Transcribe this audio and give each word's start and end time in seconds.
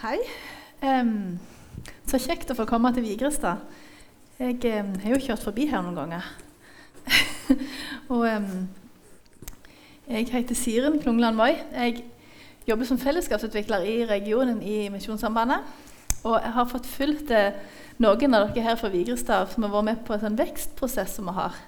Hei. 0.00 0.16
Um, 0.80 1.34
så 2.08 2.16
kjekt 2.16 2.48
å 2.48 2.54
få 2.56 2.64
komme 2.64 2.88
til 2.96 3.04
Vigrestad. 3.04 3.60
Jeg 4.40 4.56
um, 4.80 4.94
har 5.02 5.12
jo 5.12 5.18
kjørt 5.20 5.42
forbi 5.44 5.66
her 5.68 5.82
noen 5.84 5.98
ganger. 5.98 6.28
og 8.14 8.22
um, 8.24 8.46
jeg 10.08 10.30
heter 10.32 10.56
Siren 10.56 10.96
Klungland 11.02 11.36
Moi. 11.36 11.50
Jeg 11.74 12.06
jobber 12.70 12.88
som 12.88 13.00
fellesskapsutvikler 13.02 13.84
i 13.90 13.98
regionen 14.08 14.62
i 14.64 14.86
Misjonssambandet. 14.94 15.68
Og 16.22 16.38
jeg 16.38 16.54
har 16.56 16.72
fått 16.72 16.88
fulgt 16.88 17.34
eh, 17.36 17.60
noen 18.00 18.38
av 18.38 18.48
dere 18.54 18.64
her 18.70 18.80
fra 18.80 18.88
Vigrestad 18.96 19.52
som 19.52 19.68
har 19.68 19.74
vært 19.76 19.88
med 19.90 20.02
på 20.08 20.16
en 20.16 20.24
sånn 20.24 20.40
vekstprosess 20.40 21.18
som 21.18 21.28
vi 21.28 21.36
har. 21.42 21.60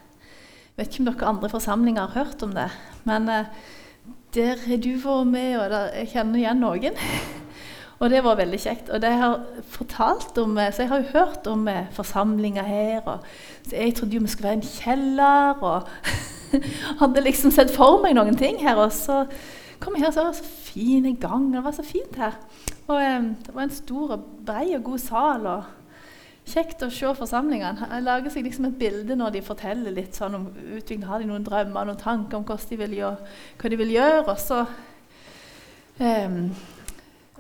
Jeg 0.73 0.81
vet 0.81 0.89
ikke 0.89 1.05
om 1.05 1.13
dere 1.13 1.31
andre 1.35 1.53
forsamlinger 1.53 2.09
har 2.09 2.25
hørt 2.25 2.49
om 2.49 2.57
det, 2.57 2.71
men 3.05 3.29
uh, 3.29 3.53
der 4.33 4.57
har 4.65 4.81
du 4.81 4.91
vært 5.05 5.33
med, 5.37 5.55
og 5.61 5.69
der, 5.77 5.95
jeg 6.01 6.15
kjenner 6.17 6.41
igjen 6.47 6.65
noen. 6.65 7.01
Og 8.03 8.11
det 8.11 8.25
var 8.25 8.35
veldig 8.41 8.59
kjekt. 8.59 8.89
Og 8.91 8.99
det 9.03 9.13
jeg 9.13 9.21
har 9.21 9.43
fortalt 9.71 10.39
om, 10.43 10.57
eh, 10.59 10.73
så 10.75 10.83
jeg 10.83 10.91
har 10.91 11.03
jo 11.03 11.13
hørt 11.13 11.47
om 11.47 11.69
eh, 11.71 11.91
forsamlinger 11.95 12.63
her. 12.67 13.01
Og, 13.07 13.19
så 13.69 13.77
jeg 13.77 13.95
trodde 13.95 14.17
jo 14.17 14.23
vi 14.25 14.33
skulle 14.33 14.49
være 14.49 14.59
i 14.59 14.61
en 14.61 14.71
kjeller. 14.73 15.63
Og 15.63 15.83
hadde 17.03 17.23
liksom 17.23 17.55
sett 17.55 17.71
for 17.71 18.03
meg 18.03 18.17
noen 18.19 18.39
ting 18.39 18.59
her. 18.63 18.81
Og 18.83 18.91
så 18.93 19.23
kom 19.79 19.95
jeg 19.95 20.05
her, 20.05 20.11
så 20.11 20.25
var 20.25 20.35
det 20.35 20.41
så 20.41 20.73
fin 20.73 21.15
gang. 21.15 21.47
Det 21.55 21.63
var 21.65 21.79
så 21.79 21.87
fint 21.87 22.19
her. 22.19 22.35
Og 22.89 22.99
eh, 22.99 23.31
det 23.47 23.55
var 23.55 23.69
en 23.69 23.79
stor 23.79 24.17
og 24.17 24.27
brei 24.47 24.75
og 24.75 24.85
god 24.91 24.99
sal. 24.99 25.47
og 25.47 25.63
Kjekt 26.43 26.83
å 26.83 26.91
se 26.91 27.07
forsamlingene. 27.15 27.87
Jeg 27.87 28.03
lager 28.03 28.35
seg 28.35 28.49
liksom 28.49 28.67
et 28.67 28.79
bilde 28.81 29.15
når 29.15 29.37
de 29.37 29.47
forteller 29.47 29.95
litt 29.95 30.19
sånn 30.19 30.35
om 30.41 30.49
utvikling. 30.51 31.07
Har 31.07 31.23
de 31.23 31.31
noen 31.31 31.47
drømmer 31.47 31.87
noen 31.87 32.03
tanker 32.03 32.41
om 32.41 32.47
hvordan 32.49 32.67
de 32.73 32.79
vil 32.81 32.97
gjøre, 32.99 33.35
hva 33.61 33.71
de 33.71 33.79
vil 33.79 33.93
gjøre? 33.95 34.25
Og 34.27 34.41
så 34.43 34.65
um, 36.03 36.41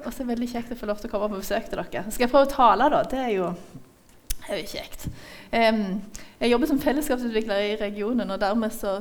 og 0.05 0.12
så 0.12 0.23
er 0.23 0.27
det 0.27 0.33
veldig 0.34 0.51
kjekt 0.52 0.74
å 0.74 0.79
få 0.79 0.88
lov 0.91 1.01
til 1.01 1.11
å 1.11 1.12
komme 1.15 1.30
på 1.33 1.41
besøk 1.41 1.69
til 1.70 1.80
dere. 1.80 2.05
Skal 2.11 2.27
jeg 2.27 2.33
prøve 2.33 2.48
å 2.48 2.53
tale, 2.53 2.89
da? 2.92 3.03
Det 3.08 3.19
er 3.22 3.33
jo, 3.36 3.50
det 4.39 4.48
er 4.50 4.62
jo 4.62 4.70
kjekt. 4.72 5.09
Um, 5.53 5.83
jeg 6.41 6.53
jobber 6.53 6.70
som 6.70 6.81
fellesskapsutvikler 6.83 7.67
i 7.69 7.77
regionen, 7.81 8.31
og 8.31 8.41
dermed 8.42 8.75
så 8.75 9.00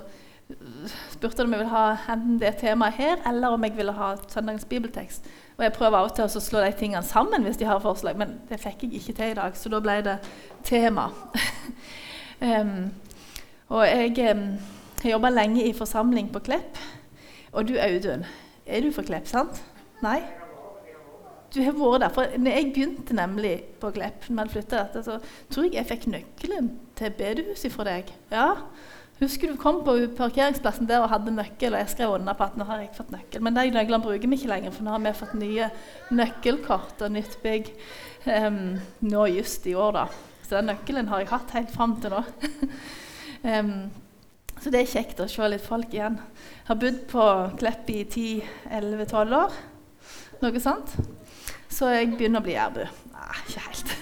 spurte 1.11 1.43
om 1.43 1.53
jeg 1.53 1.61
ville 1.61 1.71
ha 1.71 2.13
enten 2.13 2.39
det 2.41 2.55
temaet 2.59 2.97
her, 2.97 3.21
eller 3.27 3.55
om 3.55 3.63
jeg 3.63 3.75
ville 3.77 3.93
ha 3.95 4.13
søndagens 4.27 4.65
bibeltekst. 4.65 5.29
Og 5.57 5.63
jeg 5.63 5.73
prøver 5.73 5.97
av 5.97 6.09
og 6.09 6.15
til 6.15 6.25
å 6.25 6.43
slå 6.43 6.63
de 6.65 6.73
tingene 6.77 7.03
sammen 7.05 7.45
hvis 7.45 7.59
de 7.61 7.69
har 7.69 7.81
forslag, 7.83 8.17
men 8.19 8.39
det 8.49 8.59
fikk 8.61 8.85
jeg 8.87 8.99
ikke 8.99 9.17
til 9.19 9.33
i 9.33 9.37
dag, 9.37 9.57
så 9.57 9.71
da 9.71 9.79
ble 9.83 9.97
det 10.05 10.17
tema. 10.67 11.09
um, 12.49 12.91
og 13.71 13.85
jeg 13.87 14.35
um, 14.35 14.45
har 15.03 15.15
jobba 15.15 15.31
lenge 15.33 15.65
i 15.65 15.73
forsamling 15.77 16.31
på 16.33 16.43
Klepp. 16.49 16.79
Og 17.51 17.67
du 17.67 17.75
Audun, 17.79 18.25
er 18.65 18.81
du 18.81 18.91
fra 18.95 19.05
Klepp, 19.07 19.27
sant? 19.27 19.63
Nei? 20.03 20.19
Du 21.51 21.59
har 21.65 21.75
vært 21.75 22.05
der. 22.05 22.13
For 22.15 22.39
når 22.39 22.57
jeg 22.57 22.71
begynte 22.71 23.17
nemlig 23.17 23.55
på 23.81 23.91
Klepp, 23.91 24.29
når 24.29 24.55
jeg 24.55 24.69
dette, 24.71 25.03
så 25.03 25.17
tror 25.51 25.67
jeg 25.67 25.75
jeg 25.81 25.89
fikk 25.89 26.07
nøkkelen 26.13 26.71
til 26.95 27.13
bedehuset 27.17 27.73
fra 27.73 27.87
deg. 27.89 28.13
Ja, 28.31 28.47
Husker 29.21 29.51
du 29.51 29.57
kom 29.61 29.83
på 29.85 29.93
parkeringsplassen 30.17 30.87
der 30.89 31.03
og 31.03 31.11
hadde 31.11 31.29
nøkkel, 31.35 31.75
og 31.75 31.83
jeg 31.83 31.91
skrev 31.91 32.15
under 32.15 32.33
på 32.33 32.47
at 32.47 32.55
nå 32.57 32.65
har 32.65 32.79
jeg 32.81 32.95
fått 32.95 33.11
nøkkel. 33.13 33.43
Men 33.45 33.53
de 33.53 33.67
nøklene 33.69 34.01
bruker 34.01 34.31
vi 34.31 34.39
ikke 34.39 34.49
lenger, 34.49 34.73
for 34.73 34.87
nå 34.87 34.95
har 34.95 35.03
vi 35.03 35.11
fått 35.19 35.35
nye 35.37 35.67
nøkkelkort 36.09 37.03
og 37.05 37.13
nytt 37.13 37.35
bygg 37.43 37.69
um, 38.25 38.57
nå 39.05 39.27
just 39.29 39.67
i 39.69 39.75
år. 39.77 39.99
da. 39.99 40.07
Så 40.41 40.55
den 40.55 40.71
nøkkelen 40.71 41.11
har 41.11 41.21
jeg 41.21 41.29
hatt 41.35 41.53
helt 41.53 41.75
fram 41.75 41.93
til 42.01 42.15
nå. 42.15 42.23
um, 43.45 43.71
så 44.63 44.73
det 44.73 44.81
er 44.81 44.93
kjekt 44.95 45.21
å 45.21 45.29
se 45.29 45.53
litt 45.53 45.69
folk 45.69 45.93
igjen. 45.93 46.17
Jeg 46.17 46.69
har 46.71 46.81
bodd 46.81 46.99
på 47.13 47.27
Klepp 47.61 47.93
i 47.93 48.01
10-11-12 48.09 49.37
år, 49.37 49.61
noe 50.41 50.65
sånt. 50.65 50.97
Så 51.71 51.89
jeg 51.93 52.13
begynner 52.13 52.41
å 52.41 52.45
bli 52.45 52.57
jærbu. 52.57 52.85
Nei, 53.15 53.27
ikke 53.45 53.65
helt. 53.67 53.93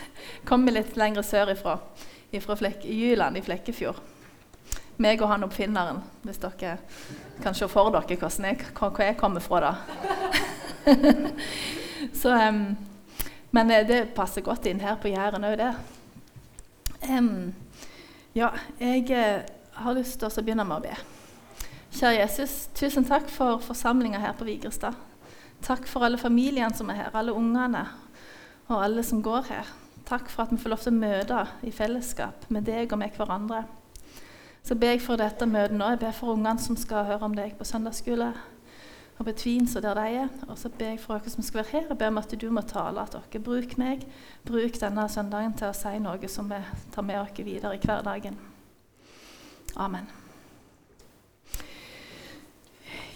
Kommer 0.50 0.74
litt 0.74 0.96
lenger 0.98 1.26
sør 1.26 1.54
ifra, 1.54 1.78
ifra 2.34 2.58
Flek 2.58 2.88
Jyland 2.88 3.38
i 3.38 3.46
Flekkefjord 3.46 4.02
meg 5.00 5.22
og 5.24 5.32
han 5.32 5.46
oppfinneren, 5.48 6.02
hvis 6.28 6.42
dere 6.44 6.76
kan 7.44 7.56
se 7.56 7.68
for 7.72 7.92
dere 7.94 8.18
jeg, 8.20 8.66
hvor 8.76 9.04
jeg 9.04 9.18
kommer 9.18 9.40
fra. 9.40 9.60
da. 9.60 9.74
Så, 12.22 12.34
um, 12.34 12.76
men 13.52 13.72
eh, 13.72 13.88
det 13.88 14.14
passer 14.16 14.44
godt 14.44 14.68
inn 14.68 14.82
her 14.84 15.00
på 15.00 15.12
Jæren 15.12 15.48
òg, 15.48 15.58
det. 15.60 15.72
Um, 17.08 17.54
ja, 18.36 18.52
jeg 18.80 19.08
uh, 19.12 19.48
har 19.84 19.96
lyst 19.96 20.20
til 20.20 20.28
å 20.28 20.44
begynne 20.44 20.68
med 20.68 20.82
å 20.82 20.84
be. 20.84 20.98
Kjære 21.96 22.20
Jesus, 22.20 22.58
tusen 22.76 23.08
takk 23.08 23.32
for 23.32 23.64
forsamlinga 23.64 24.20
her 24.20 24.36
på 24.38 24.48
Vigrestad. 24.48 25.09
Takk 25.66 25.88
for 25.88 26.06
alle 26.06 26.18
familiene 26.18 26.74
som 26.76 26.90
er 26.90 27.04
her, 27.04 27.16
alle 27.16 27.34
ungene 27.36 27.86
og 28.70 28.84
alle 28.84 29.04
som 29.04 29.24
går 29.24 29.50
her. 29.50 29.74
Takk 30.08 30.30
for 30.32 30.46
at 30.46 30.54
vi 30.54 30.62
får 30.62 30.72
lov 30.74 30.84
til 30.84 30.94
å 30.94 31.00
møte 31.00 31.42
i 31.68 31.74
fellesskap 31.74 32.48
med 32.50 32.66
deg 32.70 32.94
og 32.94 33.02
med 33.02 33.18
hverandre. 33.18 33.64
Så 34.66 34.76
ber 34.76 34.96
jeg 34.96 35.04
for 35.04 35.20
dette 35.20 35.48
møtet 35.50 35.78
nå. 35.78 35.92
Jeg 35.94 36.02
ber 36.02 36.16
for 36.16 36.34
ungene 36.36 36.62
som 36.62 36.78
skal 36.78 37.08
høre 37.08 37.28
om 37.28 37.36
deg 37.38 37.56
på 37.58 37.68
søndagsskole. 37.68 38.32
Og 39.20 39.28
på 39.28 39.34
Tvins 39.36 39.76
og 39.76 39.84
der 39.84 40.00
de 40.00 40.20
er. 40.24 40.30
Og 40.48 40.58
så 40.58 40.72
ber 40.72 40.94
jeg 40.94 41.02
for 41.04 41.20
dere 41.20 41.34
som 41.34 41.44
skal 41.44 41.62
være 41.62 41.72
her. 41.74 41.88
Jeg 41.90 42.00
ber 42.00 42.12
om 42.14 42.22
at 42.22 42.36
du 42.42 42.48
må 42.54 42.64
tale. 42.68 43.04
At 43.04 43.18
dere 43.18 43.44
bruk 43.44 43.76
meg. 43.82 44.06
Bruk 44.48 44.80
denne 44.82 45.08
søndagen 45.12 45.56
til 45.60 45.70
å 45.70 45.76
si 45.76 45.96
noe 46.00 46.32
som 46.32 46.50
vi 46.52 46.62
tar 46.96 47.06
med 47.06 47.22
oss 47.22 47.36
videre 47.38 47.76
i 47.76 47.84
hverdagen. 47.84 48.38
Amen. 49.78 50.08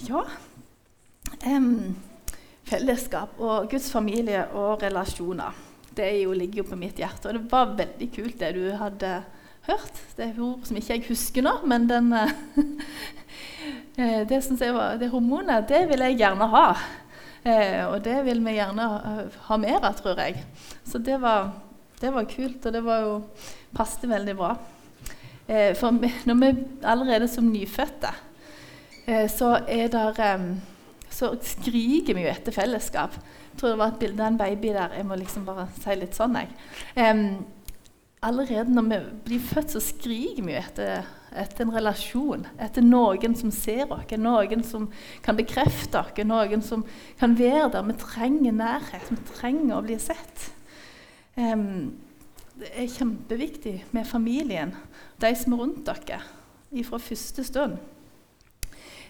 Ja 0.04 0.26
um, 1.48 1.96
Fellesskap 2.68 3.40
og 3.44 3.70
Guds 3.72 3.90
familie 3.92 4.46
og 4.56 4.82
relasjoner. 4.84 5.56
Det 5.94 6.08
jo, 6.24 6.34
ligger 6.34 6.64
jo 6.64 6.70
på 6.72 6.80
mitt 6.80 6.98
hjerte. 6.98 7.30
Og 7.30 7.38
det 7.38 7.52
var 7.52 7.76
veldig 7.78 8.10
kult 8.16 8.40
det 8.40 8.54
du 8.56 8.64
hadde 8.80 9.12
hørt. 9.68 10.00
Det 10.18 10.26
er 10.26 10.42
ord 10.44 10.66
som 10.68 10.80
ikke 10.80 10.98
jeg 10.98 11.06
husker 11.10 11.46
nå, 11.46 11.54
men 11.70 11.88
den, 11.90 12.10
eh, 12.18 12.34
eh, 14.00 14.22
det, 14.30 14.42
var, 14.74 14.98
det, 15.00 15.12
hormonet 15.14 15.70
det 15.70 15.86
vil 15.92 16.06
jeg 16.08 16.20
gjerne 16.24 16.50
ha. 16.56 16.66
Eh, 17.44 17.84
og 17.90 18.00
det 18.06 18.18
vil 18.26 18.42
vi 18.46 18.58
gjerne 18.58 18.90
ha 19.48 19.60
mer 19.60 19.80
av, 19.82 19.94
tror 20.00 20.20
jeg. 20.24 20.44
Så 20.88 21.04
det 21.04 21.20
var, 21.22 21.52
det 22.00 22.14
var, 22.16 22.30
kult, 22.32 22.66
og 22.66 22.76
det 22.76 22.84
var 22.84 23.04
jo, 23.06 23.18
passet 23.74 24.06
veldig 24.10 24.36
bra. 24.38 24.56
for 25.76 25.92
når 26.30 26.36
vi 26.40 26.50
allerede 26.86 27.28
som 27.28 27.48
nyfødte, 27.50 28.12
så 29.34 29.50
er 29.68 29.90
der 29.92 30.22
så 31.14 31.34
skriker 31.46 32.18
vi 32.18 32.26
jo 32.26 32.32
etter 32.32 32.56
fellesskap. 32.56 33.16
Jeg 33.52 33.60
tror 33.60 33.74
det 33.74 33.82
var 33.82 33.92
et 33.94 34.00
bilde 34.02 34.24
av 34.24 34.32
en 34.32 34.40
baby 34.40 34.72
der. 34.74 34.96
Jeg 34.98 35.06
må 35.06 35.18
liksom 35.20 35.46
bare 35.46 35.68
si 35.78 35.98
litt 36.00 36.18
sånn, 36.18 36.40
jeg. 36.40 36.56
Um, 36.98 37.44
allerede 38.26 38.74
når 38.74 38.88
vi 38.88 39.00
blir 39.28 39.44
født, 39.44 39.76
så 39.76 39.82
skriker 39.84 40.48
vi 40.48 40.56
etter, 40.58 41.06
etter, 41.38 41.66
en 41.66 41.76
relasjon. 41.76 42.48
Etter 42.62 42.86
noen 42.86 43.38
som 43.38 43.54
ser 43.54 43.94
oss, 43.94 44.10
noen 44.18 44.66
som 44.66 44.90
kan 45.26 45.38
bekrefte 45.38 46.02
oss, 46.02 46.24
noen 46.26 46.66
som 46.66 46.86
kan 47.22 47.38
være 47.38 47.70
der. 47.76 47.86
Vi 47.92 48.00
trenger 48.02 48.58
nærhet, 48.58 49.14
vi 49.14 49.22
trenger 49.36 49.78
å 49.78 49.86
bli 49.86 50.00
sett. 50.02 50.50
Um, 51.38 51.94
det 52.58 52.70
er 52.78 52.90
kjempeviktig 52.90 53.80
med 53.94 54.06
familien, 54.06 54.76
de 55.22 55.34
som 55.38 55.56
er 55.56 55.62
rundt 55.62 55.86
dere, 55.90 56.22
fra 56.86 57.00
første 57.02 57.46
stund. 57.46 57.78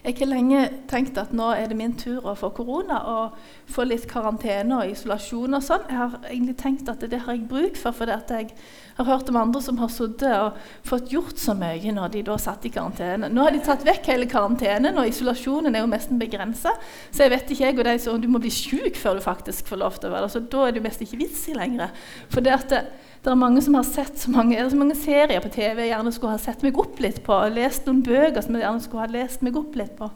Jeg 0.04 0.18
har 0.18 0.28
lenge 0.28 0.62
tenkt 0.84 1.16
at 1.16 1.30
nå 1.32 1.46
er 1.56 1.70
det 1.70 1.76
min 1.78 1.94
tur 1.96 2.26
å 2.28 2.34
få 2.36 2.50
korona 2.52 2.98
og 3.08 3.38
få 3.72 3.86
litt 3.88 4.04
karantene 4.04 4.82
og 4.82 4.90
isolasjon. 4.92 5.56
og 5.56 5.62
sånn. 5.64 5.86
Jeg 5.88 5.96
har 5.96 6.16
egentlig 6.28 6.56
tenkt 6.60 6.90
at 6.92 7.00
det 7.00 7.22
har 7.24 7.32
jeg 7.32 7.46
bruk 7.48 7.78
for, 7.80 7.96
for 7.96 8.12
jeg 8.12 8.50
har 8.98 9.08
hørt 9.08 9.30
om 9.32 9.38
andre 9.40 9.62
som 9.64 9.78
har 9.80 9.88
sittet 9.88 10.28
og 10.36 10.58
fått 10.84 11.08
gjort 11.08 11.40
så 11.40 11.54
mye 11.56 11.94
når 11.96 12.12
de 12.12 12.22
da 12.28 12.36
satt 12.36 12.66
i 12.68 12.74
karantene. 12.74 13.30
Nå 13.32 13.46
har 13.46 13.56
de 13.56 13.62
tatt 13.64 13.86
vekk 13.86 14.12
hele 14.12 14.28
karantenen, 14.28 15.00
og 15.00 15.08
isolasjonen 15.08 15.72
er 15.72 15.86
jo 15.86 15.88
nesten 15.94 16.20
begrensa. 16.20 16.76
Så 17.08 17.24
jeg 17.24 17.32
vet 17.32 17.56
ikke 17.56 17.64
jeg 17.64 17.78
og 17.78 17.88
de 17.88 17.96
som 18.04 18.20
du 18.20 18.28
må 18.28 18.42
bli 18.44 18.52
sjuk 18.52 19.00
før 19.00 19.16
du 19.16 19.24
faktisk 19.24 19.72
får 19.72 19.80
lov 19.86 19.96
til 19.96 20.12
å 20.12 20.18
være 20.18 20.28
der. 20.28 20.34
Så 20.36 20.44
da 20.52 20.66
er 20.66 20.76
det 20.76 20.82
jo 20.82 20.88
mest 20.90 21.08
ikke 21.08 21.22
vits 21.24 21.48
i 21.48 21.56
lenger. 21.56 21.96
For 22.28 22.44
det 22.44 22.58
at 22.60 22.76
det, 23.24 23.32
er 23.32 23.38
mange 23.40 23.62
som 23.64 23.76
har 23.78 23.86
sett 23.88 24.18
så 24.20 24.30
mange, 24.32 24.58
så 24.70 24.76
mange, 24.76 24.96
serier 25.00 25.40
på 25.40 25.52
TV 25.52 25.86
jeg 25.86 25.92
gjerne 25.94 26.12
skulle 26.12 26.34
ha 26.34 26.40
sett 26.42 26.64
meg 26.64 26.76
opp 26.80 26.98
litt 27.00 27.22
på. 27.24 27.38
Lest 27.54 27.88
noen 27.88 28.02
bøker 28.04 28.44
som 28.44 28.56
jeg 28.56 28.66
gjerne 28.66 28.84
skulle 28.84 29.06
ha 29.06 29.14
lest 29.14 29.44
meg 29.46 29.56
opp 29.56 29.78
litt 29.80 29.94
på. 29.96 30.10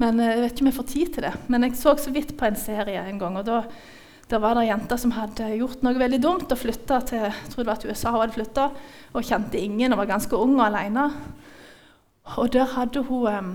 Men 0.00 0.20
eh, 0.20 0.32
jeg 0.32 0.44
vet 0.44 0.54
ikke 0.54 0.64
om 0.64 0.70
jeg 0.70 0.78
får 0.78 0.88
tid 0.94 1.10
til 1.12 1.26
det. 1.26 1.32
Men 1.52 1.66
jeg 1.66 1.76
så 1.80 1.92
så 2.00 2.14
vidt 2.14 2.32
på 2.38 2.48
en 2.48 2.56
serie 2.56 3.04
en 3.04 3.20
gang. 3.20 3.36
og 3.36 3.44
da, 3.44 3.60
da 4.32 4.40
var 4.40 4.56
det 4.56 4.70
jenter 4.70 5.02
som 5.02 5.12
hadde 5.12 5.50
gjort 5.58 5.84
noe 5.84 6.00
veldig 6.00 6.22
dumt 6.24 6.56
og 6.56 6.62
flytta 6.62 7.02
til 7.10 7.26
jeg 7.28 7.52
tror 7.52 7.62
det 7.62 7.70
var 7.70 7.84
til 7.84 7.92
USA. 7.92 8.16
hadde 8.16 8.38
flytta 8.38 8.66
Og 9.12 9.28
kjente 9.28 9.60
ingen 9.60 9.92
og 9.92 10.00
var 10.00 10.12
ganske 10.14 10.36
ung 10.36 10.56
og 10.56 10.66
alene. 10.70 11.10
Og 12.38 12.52
der 12.52 12.76
hadde 12.78 13.04
hun... 13.10 13.28
Um, 13.28 13.54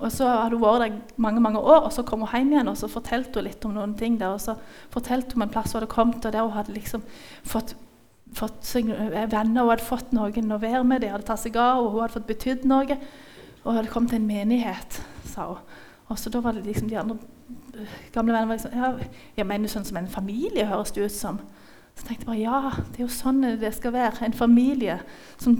og 0.00 0.10
så 0.10 0.26
hadde 0.26 0.56
hun 0.56 0.64
vært 0.64 0.82
der 0.82 0.94
mange 1.22 1.40
mange 1.40 1.60
år, 1.60 1.84
og 1.86 1.92
så 1.94 2.02
kom 2.02 2.24
hun 2.24 2.32
hjem 2.32 2.48
igjen 2.50 2.68
og 2.68 2.76
så 2.76 2.88
fortalte 2.90 3.38
hun 3.38 3.46
litt 3.46 3.62
om 3.64 3.76
noen 3.76 3.92
ting 3.98 4.16
der. 4.18 4.34
Og 4.34 4.40
så 4.42 4.56
fortalte 4.90 5.34
hun 5.34 5.42
om 5.42 5.46
en 5.46 5.52
plass 5.54 5.72
hun 5.72 5.78
hadde 5.80 5.92
kommet, 5.92 6.24
og 6.24 6.34
der 6.34 6.42
hun 6.42 6.56
hadde 6.56 6.74
liksom 6.74 7.04
fått 7.46 7.76
fått 8.34 8.66
seg 8.66 8.90
eh, 8.90 9.24
venner, 9.30 9.62
hun 9.62 9.72
hadde 9.72 9.86
fått 9.86 10.12
noen 10.16 10.54
å 10.54 10.60
være 10.62 10.84
med, 10.86 11.04
de 11.04 11.12
hadde 11.12 11.26
tatt 11.28 11.42
seg 11.44 11.56
av 11.60 11.82
og 11.82 11.92
hun 11.92 12.04
hadde 12.04 12.16
fått 12.18 12.30
betydd 12.30 12.66
noe. 12.68 12.98
Og 13.64 13.78
hadde 13.78 13.88
kommet 13.92 14.12
til 14.12 14.20
en 14.20 14.28
menighet, 14.28 15.00
sa 15.30 15.48
hun. 15.54 15.80
Og 16.12 16.18
så 16.20 16.30
Da 16.30 16.40
var 16.44 16.52
det 16.52 16.66
liksom 16.66 16.90
de 16.90 16.98
andre 17.00 17.16
gamle 18.12 18.34
venner 18.34 18.46
var 18.46 18.58
liksom 18.58 18.74
ja, 18.76 18.90
Jeg 19.36 19.46
mener 19.48 19.72
sånn 19.72 19.86
som 19.88 19.96
en 19.96 20.10
familie 20.10 20.66
høres 20.68 20.92
det 20.92 21.06
ut 21.06 21.14
som. 21.14 21.40
Så 21.94 22.06
tenkte 22.06 22.24
jeg 22.24 22.28
bare 22.28 22.42
ja, 22.42 22.82
det 22.90 23.00
er 23.00 23.06
jo 23.06 23.14
sånn 23.14 23.40
det 23.60 23.72
skal 23.76 23.94
være. 23.94 24.26
En 24.26 24.36
familie 24.36 24.98
som 25.38 25.56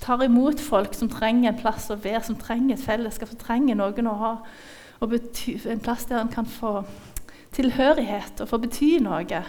tar 0.00 0.22
imot 0.26 0.60
folk 0.60 0.94
som 0.94 1.08
trenger 1.10 1.52
en 1.52 1.60
plass 1.60 1.88
å 1.90 1.96
være, 1.96 2.24
som 2.26 2.38
trenger 2.38 2.76
et 2.76 2.84
fellesskap, 2.84 3.30
som 3.32 3.40
trenger 3.40 3.78
noen 3.78 4.10
å 4.10 4.16
ha. 4.20 4.32
Og 5.04 5.14
en 5.14 5.84
plass 5.84 6.06
der 6.10 6.20
en 6.20 6.32
kan 6.32 6.48
få 6.48 6.80
tilhørighet 7.56 8.42
og 8.42 8.50
få 8.50 8.60
bety 8.60 8.96
noe. 9.04 9.42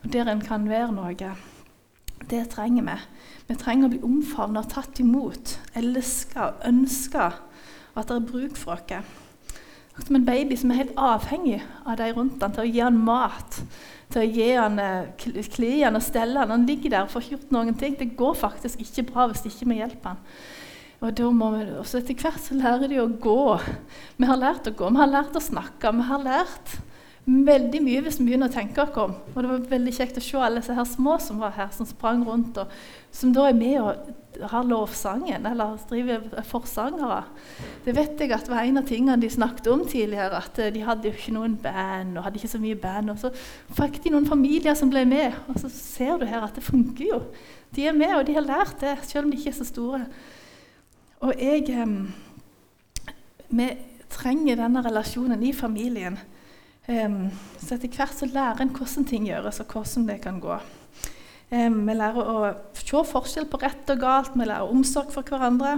Og 0.00 0.12
der 0.12 0.30
en 0.32 0.44
kan 0.44 0.68
være 0.70 0.92
noe. 0.96 1.34
Det 2.28 2.44
trenger 2.52 2.84
vi. 2.84 2.96
Vi 3.48 3.56
trenger 3.58 3.88
å 3.88 3.92
bli 3.94 4.02
omfavnet 4.06 4.66
og 4.66 4.74
tatt 4.74 5.00
imot, 5.02 5.56
elska 5.78 6.50
og 6.50 6.68
ønska. 6.68 7.32
At 7.96 8.10
det 8.10 8.18
er 8.20 8.28
bruk 8.28 8.58
for 8.58 8.76
oss. 8.76 9.16
Som 10.00 10.16
en 10.16 10.24
baby 10.24 10.56
som 10.56 10.70
er 10.70 10.80
helt 10.80 10.96
avhengig 10.96 11.58
av 11.84 11.98
de 12.00 12.06
rundt 12.16 12.40
han 12.40 12.54
til 12.54 12.62
å 12.62 12.70
gi 12.70 12.80
han 12.80 13.00
mat, 13.04 13.58
til 14.12 14.22
å 14.22 14.30
gi 14.30 14.46
han, 14.54 14.78
eh, 14.78 15.10
kle 15.18 15.72
og 15.90 16.02
stelle 16.02 16.38
han. 16.40 16.50
Han 16.50 16.66
ligger 16.66 16.90
der 16.90 17.02
og 17.02 17.10
får 17.10 17.22
ikke 17.22 17.36
gjort 17.36 17.52
noen 17.52 17.74
ting. 17.74 17.98
Det 17.98 18.16
går 18.16 18.34
faktisk 18.34 18.80
ikke 18.80 19.12
bra 19.12 19.26
hvis 19.28 19.44
ikke 19.44 19.68
vi 19.68 19.80
hjelper 19.82 20.14
han. 20.14 20.22
Og 21.00 21.16
da 21.16 21.30
må 21.30 21.50
vi, 21.54 21.64
også 21.80 21.98
Etter 21.98 22.14
hvert 22.14 22.40
så 22.40 22.54
lærer 22.54 22.88
de 22.88 23.00
å 23.00 23.08
gå. 23.08 23.60
Vi 24.18 24.26
har 24.28 24.36
lært 24.36 24.68
å 24.68 24.74
gå, 24.76 24.90
vi 24.90 25.00
har 25.00 25.08
lært 25.08 25.36
å 25.36 25.40
snakke. 25.40 25.92
Vi 25.96 26.02
har 26.02 26.24
lært 26.24 26.76
veldig 27.26 27.80
mye 27.84 28.00
hvis 28.04 28.16
vi 28.18 28.26
begynner 28.30 28.48
å 28.50 28.54
tenke 28.54 28.82
oss 28.82 28.96
om. 28.98 29.12
Og 29.34 29.36
det 29.36 29.50
var 29.50 29.68
veldig 29.74 29.92
kjekt 29.94 30.18
å 30.18 30.24
se 30.24 30.40
alle 30.40 30.62
disse 30.62 30.74
her 30.74 30.88
små 30.88 31.18
som 31.22 31.42
var 31.42 31.52
her, 31.56 31.68
som 31.74 31.88
sprang 31.88 32.24
rundt, 32.26 32.58
og 32.58 32.72
som 33.14 33.34
da 33.34 33.48
er 33.50 33.58
med 33.58 33.76
og 33.82 34.46
har 34.50 34.64
lovsangen, 34.64 35.44
eller 35.46 35.76
driver 35.90 36.44
forsangere. 36.46 37.24
Det 37.84 37.94
vet 37.96 38.22
jeg 38.22 38.32
at 38.34 38.48
var 38.48 38.64
en 38.64 38.80
av 38.80 38.86
tingene 38.88 39.18
de 39.20 39.30
snakket 39.32 39.68
om 39.72 39.84
tidligere, 39.88 40.38
at 40.38 40.60
eh, 40.62 40.72
de 40.74 40.84
hadde 40.86 41.10
jo 41.10 41.16
ikke 41.16 41.34
noen 41.34 41.56
band, 41.60 42.16
og 42.16 42.24
hadde 42.24 42.40
ikke 42.40 42.52
så 42.54 42.62
mye 42.62 42.78
band. 42.80 43.12
Og 43.12 43.20
så 43.20 43.32
fikk 43.76 44.00
de 44.04 44.14
noen 44.14 44.28
familier 44.28 44.78
som 44.78 44.92
ble 44.92 45.04
med, 45.08 45.36
og 45.50 45.60
så 45.60 45.70
ser 45.74 46.20
du 46.20 46.26
her 46.30 46.46
at 46.46 46.56
det 46.56 46.64
funker 46.66 47.06
jo. 47.10 47.20
De 47.76 47.86
er 47.86 47.96
med, 47.96 48.14
og 48.16 48.24
de 48.26 48.38
har 48.38 48.46
lært 48.46 48.80
det, 48.82 48.96
selv 49.06 49.26
om 49.26 49.34
de 49.34 49.38
ikke 49.38 49.52
er 49.52 49.60
så 49.60 49.68
store. 49.68 50.02
Og 51.20 51.34
jeg 51.36 51.68
Vi 53.50 53.66
trenger 54.10 54.56
denne 54.56 54.82
relasjonen 54.82 55.42
i 55.42 55.50
familien. 55.52 56.18
Um, 56.88 57.28
så 57.60 57.76
etter 57.76 57.92
hvert 57.92 58.16
så 58.16 58.26
lærer 58.30 58.64
en 58.64 58.72
hvordan 58.74 59.06
ting 59.06 59.26
gjøres, 59.28 59.60
og 59.60 59.74
hvordan 59.74 60.06
det 60.08 60.20
kan 60.24 60.40
gå. 60.42 60.56
Um, 61.50 61.82
vi 61.86 61.96
lærer 61.98 62.30
å 62.32 62.38
se 62.78 63.02
forskjell 63.12 63.50
på 63.50 63.60
rett 63.62 63.92
og 63.92 64.00
galt, 64.00 64.32
vi 64.34 64.48
lærer 64.48 64.72
omsorg 64.72 65.12
for 65.14 65.26
hverandre. 65.26 65.76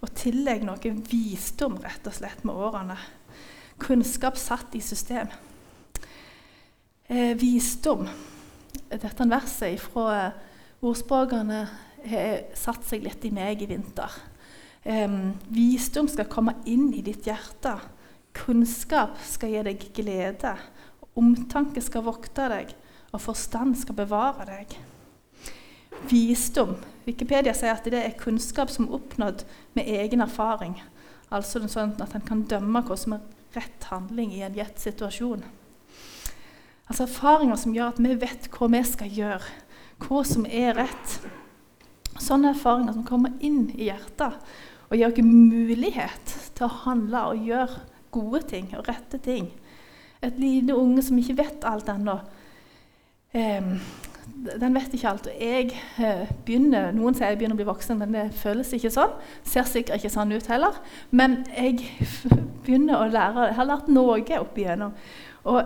Og 0.00 0.12
tillegg 0.16 0.64
noe 0.64 0.94
visdom 1.10 1.76
rett 1.82 2.06
og 2.08 2.16
slett 2.16 2.44
med 2.48 2.56
årene. 2.56 2.96
Kunnskap 3.80 4.36
satt 4.40 4.74
i 4.76 4.80
system. 4.84 5.28
Eh, 7.10 7.34
visdom 7.34 8.04
Dette 8.90 9.26
verset 9.26 9.80
fra 9.82 10.30
ordspråkene 10.80 11.60
har 12.06 12.42
satt 12.58 12.84
seg 12.86 13.04
litt 13.04 13.24
i 13.26 13.32
meg 13.34 13.62
i 13.62 13.68
vinter. 13.70 14.14
Eh, 14.82 15.16
visdom 15.52 16.08
skal 16.08 16.28
komme 16.30 16.56
inn 16.70 16.88
i 16.94 17.02
ditt 17.04 17.26
hjerte. 17.28 17.76
Kunnskap 18.36 19.18
skal 19.26 19.52
gi 19.54 19.64
deg 19.66 19.88
glede. 19.96 20.54
Omtanke 21.18 21.82
skal 21.82 22.06
vokte 22.06 22.46
deg, 22.52 22.72
og 23.10 23.22
forstand 23.24 23.76
skal 23.80 23.98
bevare 23.98 24.46
deg. 24.48 24.78
Visdom 26.08 26.78
Wikipedia 27.04 27.52
sier 27.56 27.74
at 27.74 27.86
det 27.90 27.98
er 27.98 28.16
kunnskap 28.18 28.70
som 28.72 28.86
er 28.86 28.96
oppnådd 29.00 29.44
med 29.76 29.88
egen 29.90 30.22
erfaring. 30.24 30.76
Altså 31.30 31.62
sånn 31.70 31.96
at 32.02 32.14
en 32.14 32.26
kan 32.26 32.44
dømme 32.48 32.82
hva 32.86 32.96
som 32.98 33.16
er 33.16 33.24
rett 33.56 33.88
handling 33.90 34.32
i 34.34 34.44
en 34.46 34.54
gitt 34.54 34.78
situasjon. 34.82 35.42
Altså 36.90 37.06
Erfaringer 37.06 37.58
som 37.58 37.74
gjør 37.74 37.92
at 37.92 38.00
vi 38.02 38.16
vet 38.18 38.48
hva 38.54 38.68
vi 38.70 38.80
skal 38.86 39.12
gjøre, 39.14 39.52
hva 40.02 40.22
som 40.26 40.46
er 40.46 40.74
rett. 40.78 41.16
Sånne 42.20 42.50
erfaringer 42.52 42.96
som 42.96 43.06
kommer 43.06 43.34
inn 43.46 43.68
i 43.76 43.88
hjertet 43.88 44.38
og 44.90 44.96
gir 44.98 45.06
oss 45.06 45.22
mulighet 45.22 46.34
til 46.58 46.66
å 46.66 46.76
handle 46.82 47.22
og 47.30 47.46
gjøre 47.46 47.78
gode 48.10 48.42
ting 48.50 48.70
og 48.76 48.88
rette 48.88 49.20
ting. 49.22 49.50
Et 50.22 50.38
lite 50.38 50.76
unge 50.76 51.02
som 51.02 51.18
ikke 51.18 51.38
vet 51.38 51.64
alt 51.68 51.88
ennå. 51.88 52.18
Den 53.32 54.74
vet 54.74 54.94
ikke 54.94 55.08
alt. 55.08 55.28
Og 55.30 55.40
jeg 55.40 55.70
eh, 56.02 56.28
begynner, 56.44 56.90
Noen 56.96 57.16
sier 57.16 57.32
jeg 57.32 57.40
begynner 57.40 57.56
å 57.56 57.60
bli 57.60 57.68
voksen, 57.68 57.98
men 58.00 58.14
det 58.14 58.26
føles 58.36 58.72
ikke 58.76 58.92
sånn. 58.92 59.14
Ser 59.46 59.68
sikkert 59.68 60.00
ikke 60.00 60.12
sånn 60.12 60.34
ut 60.34 60.50
heller. 60.50 60.76
Men 61.10 61.40
jeg 61.54 61.80
begynner 62.64 63.00
å 63.00 63.08
lære. 63.10 63.50
Jeg 63.50 63.58
har 63.60 63.70
lært 63.70 63.90
noe 63.92 64.20
opp 64.40 64.60
igjennom. 64.60 64.94
Og 65.48 65.60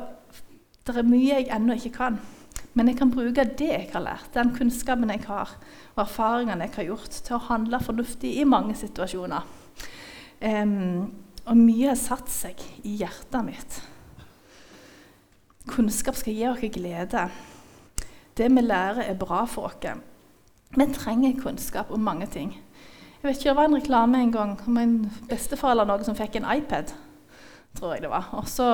det 0.85 0.97
er 1.01 1.09
mye 1.09 1.41
jeg 1.41 1.51
ennå 1.55 1.77
ikke 1.79 1.97
kan. 1.99 2.21
Men 2.75 2.91
jeg 2.91 2.99
kan 2.99 3.13
bruke 3.15 3.47
det 3.47 3.71
jeg 3.71 3.91
har 3.93 4.03
lært, 4.03 4.33
den 4.35 4.51
kunnskapen 4.57 5.13
jeg 5.13 5.23
har, 5.29 5.53
og 5.95 6.01
erfaringene 6.03 6.67
jeg 6.67 6.75
har 6.75 6.89
gjort, 6.89 7.19
til 7.27 7.37
å 7.37 7.45
handle 7.47 7.79
fornuftig 7.83 8.33
i 8.41 8.47
mange 8.49 8.75
situasjoner. 8.79 9.47
Um, 10.43 11.13
og 11.45 11.57
mye 11.59 11.91
har 11.91 11.99
satt 12.01 12.31
seg 12.33 12.61
i 12.85 12.97
hjertet 13.03 13.45
mitt. 13.45 13.81
Kunnskap 15.69 16.17
skal 16.17 16.37
gi 16.37 16.47
oss 16.49 16.65
glede. 16.73 17.29
Det 18.37 18.51
vi 18.51 18.61
lærer, 18.65 19.05
er 19.05 19.19
bra 19.19 19.45
for 19.49 19.69
oss. 19.69 20.01
Vi 20.75 20.87
trenger 20.93 21.41
kunnskap 21.41 21.91
om 21.91 22.01
mange 22.01 22.27
ting. 22.27 22.55
Jeg 23.23 23.29
vet 23.29 23.37
ikke, 23.37 23.49
Det 23.49 23.57
var 23.57 23.65
en 23.65 23.77
reklame 23.77 24.19
en 24.21 24.33
gang 24.33 24.61
om 24.67 24.77
en 24.77 25.11
bestefar 25.29 25.71
eller 25.71 25.85
noe 25.85 26.05
som 26.05 26.17
fikk 26.17 26.37
en 26.37 26.49
iPad 26.59 26.93
tror 27.75 27.95
jeg 27.95 28.05
det 28.05 28.11
var. 28.13 28.29
Og 28.39 28.47
så, 28.49 28.67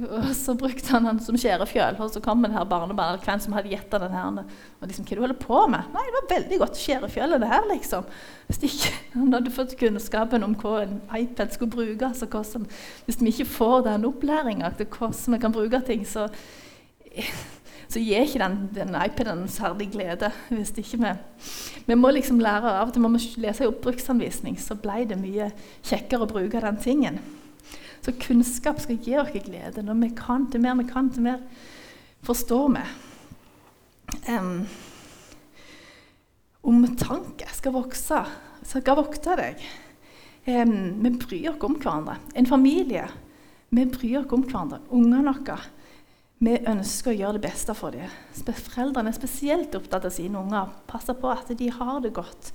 og 0.00 0.30
så 0.36 0.54
brukte 0.58 0.92
han 0.94 1.06
den 1.06 1.20
som 1.22 1.38
skjærefjøl. 1.38 1.98
Og 2.02 2.10
så 2.14 2.22
kom 2.24 2.42
det 2.42 2.52
her 2.54 2.66
barnebarnet 2.68 3.24
hvem 3.26 3.42
som 3.42 3.54
hadde 3.54 3.70
gjetta 3.72 4.00
den 4.02 4.16
her. 4.16 4.40
Og 4.80 4.88
liksom, 4.90 5.06
hva 5.06 5.18
du 5.18 5.22
holder 5.24 5.38
på 5.40 5.60
med? 5.70 5.92
Nei, 5.94 6.06
det 6.08 6.16
var 6.16 6.26
veldig 6.34 6.58
godt 6.64 6.80
skjærefjøl, 6.80 7.36
det 7.42 7.52
her, 7.52 7.68
liksom. 7.70 8.10
Hvis 8.48 8.64
ikke 8.70 8.96
han 9.20 9.38
hadde 9.38 9.54
fått 9.54 9.76
kunnskapen 9.80 10.46
om 10.46 10.58
hva 10.58 10.82
en 10.82 10.98
iPad 11.20 11.54
skulle 11.54 11.76
brukes, 11.76 12.26
og 12.26 12.34
hvordan, 12.34 12.66
hvis 13.06 13.22
vi 13.22 13.32
ikke 13.34 13.48
får 13.54 13.86
den 13.86 14.10
opplæringa 14.10 14.74
til 14.78 14.90
hvordan 14.90 15.36
vi 15.36 15.42
kan 15.46 15.54
bruke 15.54 15.82
ting, 15.86 16.06
så, 16.08 16.26
så 17.90 18.02
gir 18.02 18.26
ikke 18.26 18.42
den, 18.42 18.62
den 18.74 18.96
iPaden 18.98 19.46
særlig 19.50 19.92
glede. 19.94 20.32
hvis 20.50 20.74
ikke 20.76 20.98
Vi 20.98 21.14
vi 21.86 21.94
må 21.94 22.10
liksom 22.10 22.38
lære, 22.38 22.78
Av 22.80 22.88
og 22.88 22.92
til 22.94 23.02
må 23.02 23.08
vi 23.14 23.22
lese 23.42 23.64
en 23.64 23.72
oppbruksanvisning, 23.72 24.58
så 24.60 24.76
ble 24.78 25.04
det 25.10 25.18
mye 25.18 25.50
kjekkere 25.82 26.26
å 26.26 26.30
bruke 26.30 26.60
den 26.60 26.76
tingen. 26.78 27.18
Så 28.00 28.14
kunnskap 28.16 28.80
skal 28.80 29.00
gi 29.02 29.16
oss 29.20 29.32
glede. 29.34 29.84
Når 29.84 29.98
vi 30.00 30.10
kan, 30.16 30.46
til 30.50 30.62
mer 30.64 30.78
vi 30.78 30.86
kan, 30.88 31.10
til 31.12 31.26
mer 31.26 31.42
forstår 32.26 32.68
vi. 32.76 32.84
Um, 34.30 34.64
omtanke 36.66 37.48
skal 37.54 37.76
vokse, 37.76 38.22
skal 38.66 38.98
vokte 38.98 39.36
deg. 39.38 39.60
Um, 40.48 41.02
vi 41.04 41.12
bryr 41.20 41.52
oss 41.52 41.66
om 41.68 41.76
hverandre. 41.76 42.16
En 42.34 42.48
familie. 42.48 43.04
Vi 43.70 43.84
bryr 43.86 44.22
oss 44.22 44.32
om 44.32 44.46
hverandre. 44.48 44.80
Ungene 44.90 45.36
våre. 45.36 45.60
Vi 46.40 46.54
ønsker 46.56 47.12
å 47.12 47.18
gjøre 47.18 47.36
det 47.36 47.44
beste 47.44 47.74
for 47.76 47.92
dem. 47.92 48.08
Foreldrene 48.32 49.12
er 49.12 49.16
spesielt 49.18 49.74
opptatt 49.76 50.06
av 50.08 50.14
sine 50.14 50.40
unger. 50.40 50.70
Passer 50.88 51.18
på 51.20 51.28
at 51.28 51.50
de 51.52 51.66
har 51.68 51.98
det 52.00 52.14
godt. 52.16 52.54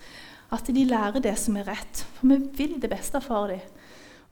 At 0.56 0.66
de 0.74 0.86
lærer 0.90 1.22
det 1.22 1.36
som 1.38 1.58
er 1.60 1.70
rett. 1.70 2.02
For 2.18 2.32
vi 2.32 2.40
vil 2.58 2.80
det 2.82 2.90
beste 2.90 3.22
for 3.22 3.54
dem. 3.54 3.62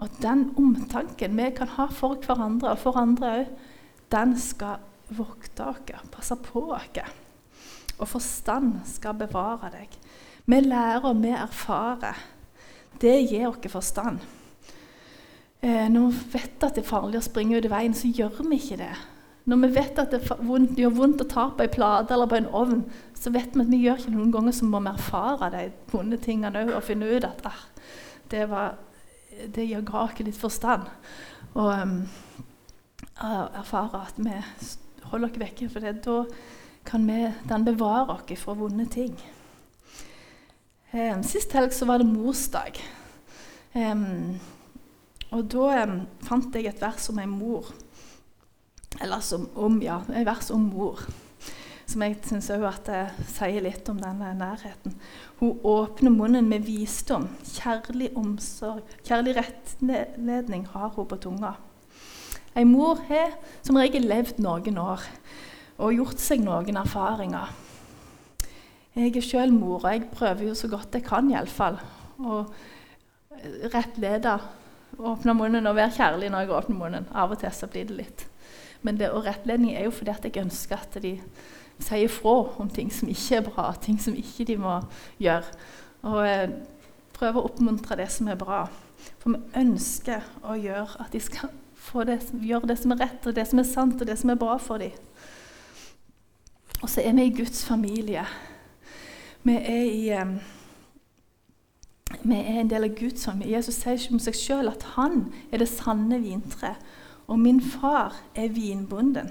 Og 0.02 0.10
den 0.22 0.48
omtanken 0.58 1.38
vi 1.38 1.50
kan 1.56 1.70
ha 1.78 1.88
for 1.94 2.18
hverandre 2.26 2.74
og 2.74 2.82
for 2.82 2.98
andre 3.00 3.34
òg, 3.38 3.52
den 4.14 4.36
skal 4.38 4.82
vokte 5.14 5.66
oss, 5.70 6.10
passe 6.12 6.38
på 6.50 6.68
oss. 6.74 7.02
Og 8.00 8.08
forstand 8.10 8.80
skal 8.90 9.18
bevare 9.18 9.72
deg. 9.74 9.98
Vi 10.46 10.60
lærer 10.60 11.06
og 11.08 11.22
vi 11.24 11.32
erfarer. 11.34 12.18
Det 13.02 13.16
gir 13.30 13.48
oss 13.50 13.72
forstand. 13.72 14.20
Eh, 15.64 15.88
når 15.90 16.10
vi 16.12 16.34
vet 16.34 16.64
at 16.66 16.76
det 16.76 16.84
er 16.84 16.90
farlig 16.90 17.22
å 17.22 17.24
springe 17.24 17.58
ut 17.58 17.66
i 17.66 17.72
veien, 17.72 17.94
så 17.96 18.10
gjør 18.12 18.42
vi 18.50 18.58
ikke 18.60 18.82
det. 18.82 18.94
Når 19.48 19.60
vi 19.62 19.70
vet 19.76 20.00
at 20.00 20.12
det 20.12 20.22
gjør 20.80 20.96
vondt 20.96 21.22
å 21.24 21.28
ta 21.28 21.50
på 21.52 21.64
ei 21.64 21.72
plate 21.72 22.16
eller 22.16 22.30
på 22.32 22.38
en 22.40 22.50
ovn, 22.56 22.82
så 23.16 23.32
vet 23.32 23.56
vi 23.56 23.64
at 23.64 23.72
vi 23.72 23.80
gjør 23.84 24.00
ikke 24.00 24.14
noen 24.16 24.32
ganger 24.32 24.56
så 24.56 24.68
må 24.68 24.80
vi 24.84 24.92
erfare 24.92 25.50
de 25.52 25.64
vonde 25.92 26.20
tingene 26.24 26.64
òg 26.64 26.74
og 26.78 26.86
finne 26.88 27.10
ut 27.12 27.28
at 27.28 27.44
ah, 27.48 27.62
det 28.32 28.46
var 28.52 28.78
det 29.56 29.68
gir 29.68 29.86
graket 29.86 30.28
litt 30.28 30.40
forstand. 30.40 30.88
Og 31.54 31.70
um, 31.70 31.96
erfare 33.20 34.06
at 34.08 34.18
vi 34.18 34.34
holder 35.12 35.30
oss 35.30 35.42
vekke, 35.42 35.70
for 35.70 35.86
det, 35.86 36.00
da 36.06 36.24
kan 36.88 37.06
vi, 37.08 37.20
den 37.50 37.68
bevare 37.68 38.18
oss 38.18 38.42
fra 38.42 38.58
vonde 38.58 38.88
ting. 38.92 39.16
Um, 40.94 41.24
sist 41.26 41.54
helg 41.58 41.74
så 41.74 41.88
var 41.90 42.02
det 42.02 42.10
morsdag. 42.10 42.80
Um, 43.74 44.38
og 45.34 45.48
da 45.50 45.84
um, 45.88 46.00
fant 46.26 46.54
jeg 46.56 46.70
et 46.70 46.82
vers 46.82 47.10
om 47.10 47.22
ei 47.22 47.30
mor. 47.30 47.74
Eller 49.02 49.24
som 49.26 49.48
om, 49.58 49.80
ja, 49.82 50.02
et 50.14 50.28
vers 50.28 50.52
om 50.54 50.70
mor 50.70 51.02
som 51.94 52.04
jeg 52.06 52.18
syns 52.26 52.50
sier 53.36 53.64
litt 53.64 53.90
om 53.92 54.00
denne 54.02 54.32
nærheten. 54.38 54.96
Hun 55.44 55.60
åpner 55.64 56.12
munnen 56.12 56.46
med 56.48 56.64
visdom. 56.64 57.26
Kjærlig 57.44 58.14
omsorg, 58.16 58.86
kjærlig 59.04 59.34
rettledning 59.36 60.62
har 60.72 60.94
hun 60.96 61.08
på 61.10 61.18
tunga. 61.20 61.50
Ei 62.56 62.64
mor 62.64 63.02
har 63.10 63.34
som 63.60 63.76
regel 63.76 64.08
levd 64.08 64.40
noen 64.40 64.80
år 64.80 65.04
og 65.84 65.98
gjort 65.98 66.24
seg 66.24 66.46
noen 66.46 66.80
erfaringer. 66.80 67.52
Jeg 68.96 69.18
er 69.20 69.26
sjøl 69.28 69.52
mor, 69.52 69.82
og 69.84 69.90
jeg 69.92 70.06
prøver 70.14 70.46
jo 70.48 70.56
så 70.56 70.70
godt 70.72 70.96
jeg 70.96 71.04
kan 71.10 71.28
iallfall 71.34 71.76
å 72.24 72.40
rettlede, 73.74 74.38
åpne 74.96 75.36
munnen 75.36 75.68
og 75.68 75.76
være 75.76 75.98
kjærlig 75.98 76.32
når 76.32 76.46
jeg 76.46 76.56
åpner 76.62 76.80
munnen. 76.86 77.10
Av 77.12 77.36
og 77.36 77.44
til 77.44 77.52
så 77.52 77.68
blir 77.68 77.92
det 77.92 78.00
litt. 78.00 78.30
Men 78.80 78.96
det, 78.96 79.12
og 79.12 79.28
rettledning 79.28 79.76
er 79.76 79.90
jo 79.90 79.98
fordi 80.00 80.16
at 80.16 80.24
jeg 80.24 80.46
ønsker 80.46 80.88
at 80.88 81.02
de 81.04 81.18
sier 81.80 82.12
fra 82.12 82.36
om 82.62 82.70
ting 82.70 82.92
som 82.94 83.10
ikke 83.10 83.40
er 83.40 83.48
bra, 83.48 83.72
ting 83.82 84.00
som 84.02 84.16
ikke 84.18 84.46
de 84.48 84.58
må 84.62 84.78
gjøre. 85.22 85.58
Og 86.04 86.22
eh, 86.28 86.50
prøve 87.16 87.40
å 87.40 87.50
oppmuntre 87.50 87.98
det 88.00 88.10
som 88.12 88.30
er 88.32 88.40
bra. 88.40 88.66
For 89.20 89.34
vi 89.34 89.60
ønsker 89.60 90.24
å 90.44 90.56
gjøre 90.60 91.04
at 91.04 91.14
de 91.14 91.22
skal 91.24 91.52
det, 92.08 92.20
gjøre 92.42 92.70
det 92.72 92.78
som 92.80 92.96
er 92.96 93.04
rett, 93.04 93.28
og 93.28 93.36
det 93.36 93.46
som 93.50 93.60
er 93.60 93.68
sant, 93.68 94.02
og 94.02 94.08
det 94.08 94.18
som 94.20 94.32
er 94.32 94.40
bra 94.40 94.58
for 94.62 94.82
dem. 94.82 94.96
Og 96.84 96.90
så 96.90 97.04
er 97.04 97.16
vi 97.16 97.28
i 97.28 97.36
Guds 97.36 97.64
familie. 97.66 98.26
Vi 99.44 99.56
er, 99.56 99.84
i, 99.84 100.10
eh, 100.10 100.34
vi 102.24 102.36
er 102.40 102.60
en 102.60 102.72
del 102.72 102.88
av 102.88 102.96
Guds 102.96 103.26
familie. 103.26 103.58
Jesus 103.58 103.80
sier 103.80 104.00
ikke 104.00 104.16
om 104.16 104.24
seg 104.24 104.36
sjøl 104.40 104.72
at 104.72 104.84
han 104.98 105.26
er 105.52 105.64
det 105.64 105.72
sanne 105.72 106.22
vintreet. 106.24 106.92
og 107.28 107.40
min 107.40 107.62
far 107.62 108.16
er 108.36 108.50
vinbonden. 108.52 109.30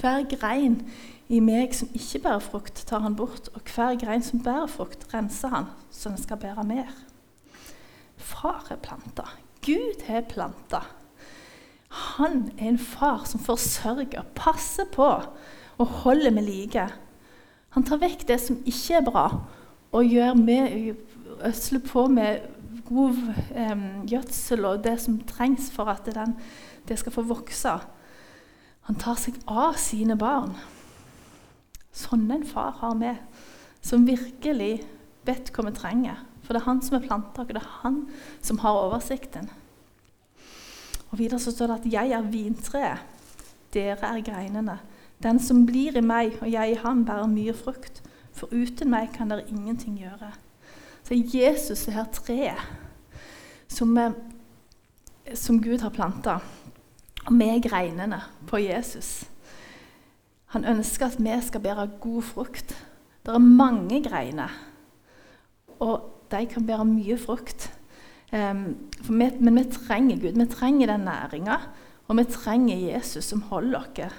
Hver 0.00 0.24
grein 0.24 0.88
i 1.28 1.40
meg 1.42 1.74
som 1.74 1.90
ikke 1.96 2.20
bærer 2.22 2.42
frukt, 2.44 2.84
tar 2.86 3.02
han 3.02 3.16
bort, 3.18 3.48
og 3.54 3.66
hver 3.74 3.96
grein 3.98 4.22
som 4.22 4.42
bærer 4.42 4.70
frukt, 4.70 5.08
renser 5.14 5.50
han, 5.50 5.70
så 5.90 6.12
den 6.12 6.20
skal 6.22 6.38
bære 6.38 6.64
mer. 6.66 6.92
Far 8.16 8.68
er 8.70 8.78
planta. 8.82 9.26
Gud 9.66 10.04
er 10.06 10.22
planta. 10.30 10.84
Han 12.16 12.52
er 12.58 12.68
en 12.70 12.78
far 12.78 13.24
som 13.26 13.42
forsørger, 13.42 14.22
passer 14.34 14.86
på 14.92 15.08
og 15.76 15.86
holder 16.04 16.30
med 16.30 16.46
like. 16.46 16.86
Han 17.74 17.84
tar 17.84 18.00
vekk 18.00 18.26
det 18.28 18.38
som 18.40 18.60
ikke 18.64 19.00
er 19.00 19.04
bra, 19.04 19.26
og 19.92 20.06
gjør 20.06 20.34
med, 20.38 20.94
øsler 21.44 21.82
på 21.84 22.06
med 22.06 22.46
god 22.86 23.18
eh, 23.50 23.84
gjødsel 24.06 24.64
og 24.64 24.84
det 24.84 24.94
som 25.02 25.18
trengs 25.26 25.72
for 25.74 25.90
at 25.90 26.06
den, 26.06 26.36
det 26.88 26.98
skal 26.98 27.12
få 27.12 27.26
vokse. 27.26 27.74
Han 28.86 28.98
tar 29.02 29.18
seg 29.18 29.38
av 29.50 29.74
sine 29.80 30.14
barn. 30.18 30.54
Sånn 31.96 32.26
en 32.30 32.44
far 32.44 32.74
har 32.82 32.96
vi, 33.00 33.12
som 33.80 34.04
virkelig 34.06 34.84
vet 35.26 35.52
hva 35.54 35.64
vi 35.68 35.76
trenger. 35.76 36.24
For 36.44 36.54
det 36.54 36.62
er 36.62 36.68
han 36.68 36.82
som 36.84 36.98
er 36.98 37.06
planta, 37.06 37.42
og 37.42 37.54
det 37.54 37.62
er 37.62 37.78
han 37.82 38.02
som 38.44 38.60
har 38.62 38.82
oversikten. 38.84 39.48
Og 41.10 41.18
Videre 41.18 41.40
så 41.40 41.50
står 41.50 41.66
det 41.66 41.78
at 41.80 41.92
'jeg 41.92 42.10
er 42.12 42.30
vintreet, 42.30 42.98
dere 43.72 44.06
er 44.06 44.22
greinene'. 44.22 44.78
Den 45.22 45.38
som 45.38 45.66
blir 45.66 45.96
i 45.96 46.00
meg, 46.00 46.36
og 46.42 46.52
jeg 46.52 46.70
i 46.70 46.74
ham, 46.74 47.04
bærer 47.04 47.26
mye 47.26 47.54
frukt. 47.54 48.02
For 48.32 48.46
uten 48.52 48.90
meg 48.90 49.12
kan 49.14 49.30
dere 49.30 49.48
ingenting 49.48 49.98
gjøre. 49.98 50.32
Så 51.02 51.14
Jesus 51.14 51.88
er 51.88 51.92
her 51.92 52.04
treet 52.04 52.58
som, 53.68 54.14
som 55.34 55.62
Gud 55.62 55.80
har 55.80 55.90
planta. 55.90 56.40
Og 57.26 57.32
vi 57.38 57.48
er 57.48 57.68
greinene 57.68 58.20
på 58.46 58.56
Jesus. 58.56 59.24
Han 60.54 60.64
ønsker 60.64 61.06
at 61.06 61.18
vi 61.18 61.34
skal 61.42 61.60
bære 61.60 61.88
god 62.00 62.22
frukt. 62.22 62.76
Det 63.26 63.34
er 63.34 63.38
mange 63.42 64.02
greiner, 64.04 64.52
og 65.82 66.12
de 66.30 66.46
kan 66.46 66.66
bære 66.66 66.84
mye 66.84 67.18
frukt. 67.18 67.72
Um, 68.32 68.76
vi, 69.08 69.30
men 69.40 69.58
vi 69.58 69.64
trenger 69.70 70.20
Gud. 70.20 70.38
Vi 70.38 70.46
trenger 70.50 70.86
den 70.86 71.06
næringa, 71.06 71.56
og 72.08 72.16
vi 72.16 72.24
trenger 72.24 72.76
Jesus 72.76 73.24
som 73.24 73.42
holder 73.42 73.78
oss 73.78 74.14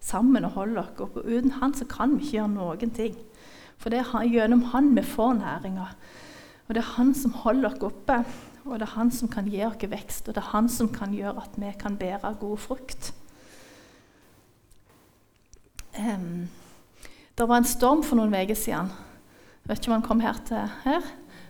sammen 0.00 0.44
og 0.44 0.50
holder 0.50 0.82
oss 0.82 1.00
oppe. 1.00 1.22
Uten 1.26 1.50
han 1.58 1.74
så 1.74 1.84
kan 1.84 2.16
vi 2.16 2.24
ikke 2.24 2.36
gjøre 2.38 2.48
noen 2.54 2.90
ting. 2.94 3.16
For 3.78 3.90
det 3.90 4.02
er 4.02 4.26
gjennom 4.30 4.62
han 4.72 4.94
vi 4.96 5.02
får 5.02 5.38
næringa. 5.38 5.88
Og 6.68 6.74
det 6.74 6.82
er 6.82 6.94
han 6.96 7.14
som 7.14 7.32
holder 7.32 7.70
oss 7.70 7.82
oppe, 7.82 8.24
og 8.64 8.78
det 8.78 8.88
er 8.88 8.96
han 8.96 9.10
som 9.10 9.30
kan 9.30 9.46
gi 9.48 9.62
oss 9.66 9.86
vekst. 9.90 10.28
Og 10.28 10.34
det 10.34 10.42
er 10.42 10.52
han 10.52 10.68
som 10.68 10.90
kan 10.92 11.14
gjøre 11.14 11.42
at 11.42 11.56
vi 11.56 11.72
kan 11.78 11.96
bære 11.96 12.34
god 12.40 12.58
frukt. 12.58 13.12
Um, 15.98 16.48
det 17.38 17.46
var 17.48 17.60
en 17.60 17.68
storm 17.68 18.04
for 18.06 18.18
noen 18.18 18.34
uker 18.34 18.56
siden. 18.58 18.90
Jeg 19.62 19.70
vet 19.70 19.80
ikke 19.80 19.90
om 19.90 19.96
han 19.98 20.06
kom 20.06 20.22
her 20.22 20.38
til 20.46 20.76
her. 20.84 21.08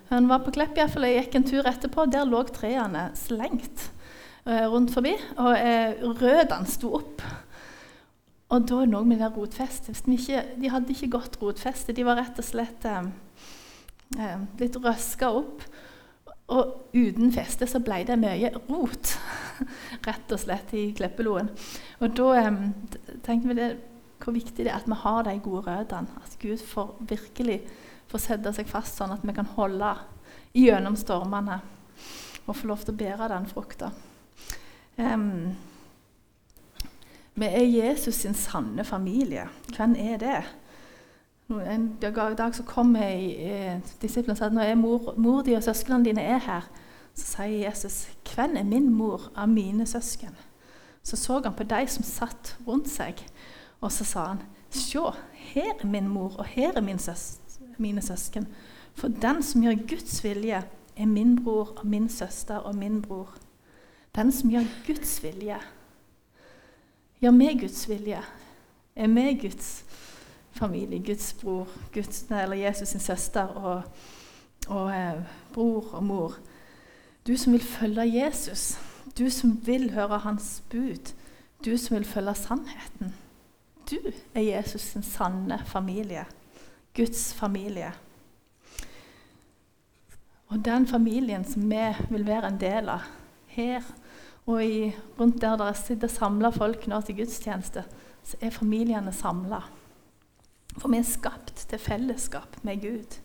Han 0.08 0.28
var 0.28 0.40
på 0.44 0.54
Klepp, 0.56 0.78
iallfall. 0.78 1.06
Jeg 1.08 1.26
gikk 1.26 1.36
en 1.38 1.46
tur 1.50 1.68
etterpå. 1.68 2.06
Der 2.08 2.28
lå 2.28 2.40
trærne 2.48 3.10
slengt 3.18 3.90
uh, 4.48 4.64
rundt 4.72 4.94
forbi. 4.94 5.12
Og 5.36 5.52
uh, 5.52 6.08
rødene 6.20 6.68
sto 6.68 6.94
opp. 7.00 7.24
Og 8.48 8.64
da 8.68 8.84
noe 8.88 9.04
med 9.04 9.20
det 9.20 9.28
rotfestet. 9.34 10.00
De, 10.08 10.38
de 10.56 10.72
hadde 10.72 10.94
ikke 10.94 11.12
godt 11.18 11.36
rotfeste. 11.42 11.92
De 11.92 12.06
var 12.08 12.16
rett 12.22 12.40
og 12.40 12.46
slett 12.46 12.88
um, 12.88 13.12
litt 14.60 14.80
røska 14.80 15.28
opp. 15.36 15.66
Og 16.48 16.96
uten 16.96 17.28
feste 17.34 17.68
så 17.68 17.80
ble 17.84 18.00
det 18.08 18.16
mye 18.16 18.48
rot, 18.70 19.10
rett 20.08 20.32
og 20.32 20.40
slett, 20.40 20.72
i 20.72 20.86
Kleppeloen. 20.96 21.50
Og 22.00 22.14
da 22.16 22.46
um, 22.48 22.62
tenkte 23.26 23.50
vi 23.50 23.58
det 23.58 23.68
hvor 24.18 24.34
viktig 24.34 24.64
det 24.64 24.72
er 24.72 24.80
at 24.80 24.88
vi 24.88 24.98
har 24.98 25.22
de 25.26 25.38
gode 25.42 25.64
røttene. 25.66 26.22
At 26.24 26.36
Gud 26.42 26.58
får 26.58 26.96
virkelig 27.00 27.62
får 28.08 28.24
sette 28.24 28.52
seg 28.56 28.68
fast 28.70 28.98
sånn 28.98 29.12
at 29.12 29.24
vi 29.26 29.34
kan 29.36 29.48
holde 29.56 29.94
gjennom 30.56 30.96
stormene 30.96 31.60
og 32.48 32.56
få 32.56 32.70
lov 32.70 32.84
til 32.84 32.94
å 32.94 33.00
bære 33.02 33.28
den 33.34 33.48
frukta. 33.50 33.90
Um, 34.96 35.52
vi 37.38 37.46
er 37.46 37.68
Jesus 37.68 38.22
sin 38.24 38.34
sanne 38.34 38.84
familie. 38.84 39.44
Hvem 39.76 39.94
er 40.00 40.16
det? 40.22 40.38
En 41.48 41.86
dag 42.00 42.54
så 42.56 42.64
kom 42.68 42.96
disiplene 44.02 44.34
og 44.34 44.40
sa 44.40 44.48
at 44.48 44.56
når 44.56 44.74
mor, 44.80 45.12
mor 45.16 45.44
di 45.46 45.54
og 45.56 45.64
søsknene 45.64 46.04
dine 46.04 46.24
er 46.24 46.42
her, 46.44 46.66
så 47.14 47.26
sier 47.26 47.68
Jesus, 47.68 48.08
'Hvem 48.24 48.56
er 48.56 48.64
min 48.64 48.92
mor 48.94 49.30
av 49.36 49.48
mine 49.48 49.86
søsken?' 49.86 50.36
Så 51.02 51.16
så 51.16 51.40
han 51.44 51.54
på 51.54 51.64
de 51.64 51.86
som 51.86 52.04
satt 52.04 52.56
rundt 52.66 52.88
seg, 52.88 53.14
og 53.80 53.92
så 53.92 54.04
sa 54.04 54.24
han, 54.24 54.42
'Se, 54.70 54.98
her 55.32 55.72
er 55.80 55.86
min 55.86 56.08
mor, 56.08 56.36
og 56.38 56.44
her 56.44 56.72
er 56.76 56.80
min 56.80 56.98
søs 56.98 57.38
mine 57.78 58.02
søsken.' 58.02 58.46
'For 58.94 59.08
den 59.08 59.42
som 59.42 59.62
gjør 59.62 59.88
Guds 59.88 60.24
vilje, 60.24 60.62
er 60.96 61.06
min 61.06 61.44
bror 61.44 61.74
og 61.76 61.86
min 61.86 62.08
søster 62.08 62.56
og 62.56 62.74
min 62.74 63.02
bror.' 63.02 63.38
Den 64.14 64.32
som 64.32 64.50
gjør 64.50 64.64
Guds 64.86 65.22
vilje, 65.22 65.56
gjør 67.20 67.30
meg 67.30 67.60
Guds 67.60 67.88
vilje, 67.88 68.22
er 68.96 69.06
meg 69.06 69.40
Guds 69.40 69.84
familie, 70.50 71.02
Guds 71.06 71.32
bror, 71.32 71.68
Guds, 71.94 72.22
eller 72.30 72.56
Jesus 72.56 72.88
sin 72.88 73.00
søster 73.00 73.42
og, 73.42 73.82
og 74.68 74.90
eh, 74.90 75.22
bror 75.52 75.94
og 75.94 76.04
mor. 76.04 76.34
Du 77.26 77.36
som 77.36 77.52
vil 77.52 77.62
følge 77.62 78.24
Jesus, 78.24 78.78
du 79.18 79.30
som 79.30 79.66
vil 79.66 79.92
høre 79.92 80.18
hans 80.18 80.62
bud, 80.70 81.12
du 81.64 81.76
som 81.76 81.96
vil 81.96 82.04
følge 82.04 82.34
sannheten. 82.34 83.14
Du 83.90 83.96
er 84.34 84.44
Jesus 84.44 84.82
sin 84.92 85.02
sanne 85.02 85.62
familie. 85.66 86.26
Guds 86.96 87.32
familie. 87.34 87.92
Og 90.48 90.64
den 90.64 90.86
familien 90.86 91.44
som 91.44 91.68
vi 91.70 91.84
vil 92.10 92.26
være 92.26 92.48
en 92.48 92.60
del 92.60 92.88
av 92.92 93.08
her 93.52 93.84
og 94.48 94.62
i, 94.64 94.88
rundt 95.18 95.40
der 95.42 95.58
dere 95.60 95.76
sitter 95.76 96.08
samla 96.08 96.50
folk 96.54 96.86
nå 96.88 97.02
til 97.04 97.18
gudstjeneste, 97.20 97.84
så 98.24 98.38
er 98.40 98.54
familiene 98.54 99.12
samla. 99.12 99.60
For 100.78 100.88
vi 100.88 101.00
er 101.00 101.08
skapt 101.08 101.66
til 101.68 101.80
fellesskap 101.82 102.56
med 102.64 102.80
Gud. 102.80 103.18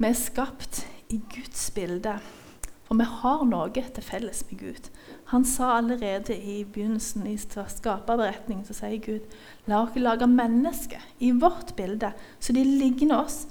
Vi 0.00 0.08
er 0.08 0.18
skapt 0.18 0.82
i 1.12 1.20
Guds 1.30 1.68
bilde. 1.76 2.16
For 2.88 2.98
vi 2.98 3.06
har 3.06 3.46
noe 3.46 3.70
til 3.70 4.02
felles 4.02 4.42
med 4.50 4.58
Gud. 4.64 4.90
Han 5.30 5.44
sa 5.46 5.76
allerede 5.76 6.34
i 6.34 6.64
begynnelsen 6.64 7.26
i 7.30 7.36
skaperberetningen 7.38 8.64
så 8.66 8.74
sier 8.74 8.98
Gud 8.98 9.34
la 9.70 9.84
oss 9.84 9.94
lage 9.94 10.26
mennesker 10.26 11.04
i 11.22 11.30
vårt 11.30 11.76
bilde, 11.78 12.10
så 12.42 12.54
de 12.56 12.64
ligner 12.66 13.20
oss. 13.20 13.44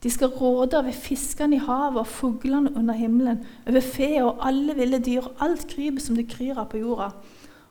De 0.00 0.08
skal 0.10 0.32
råde 0.32 0.78
over 0.78 0.96
fiskene 0.96 1.58
i 1.58 1.60
havet 1.60 2.00
og 2.00 2.08
fuglene 2.08 2.72
under 2.72 2.96
himmelen, 2.96 3.42
over 3.68 3.84
fe 3.84 4.08
og 4.22 4.40
alle 4.48 4.78
ville 4.78 5.02
dyr 5.04 5.26
og 5.28 5.42
alt 5.44 5.66
krypet 5.68 6.06
som 6.06 6.16
det 6.16 6.24
kryr 6.32 6.56
av 6.56 6.70
på 6.72 6.80
jorda. 6.80 7.10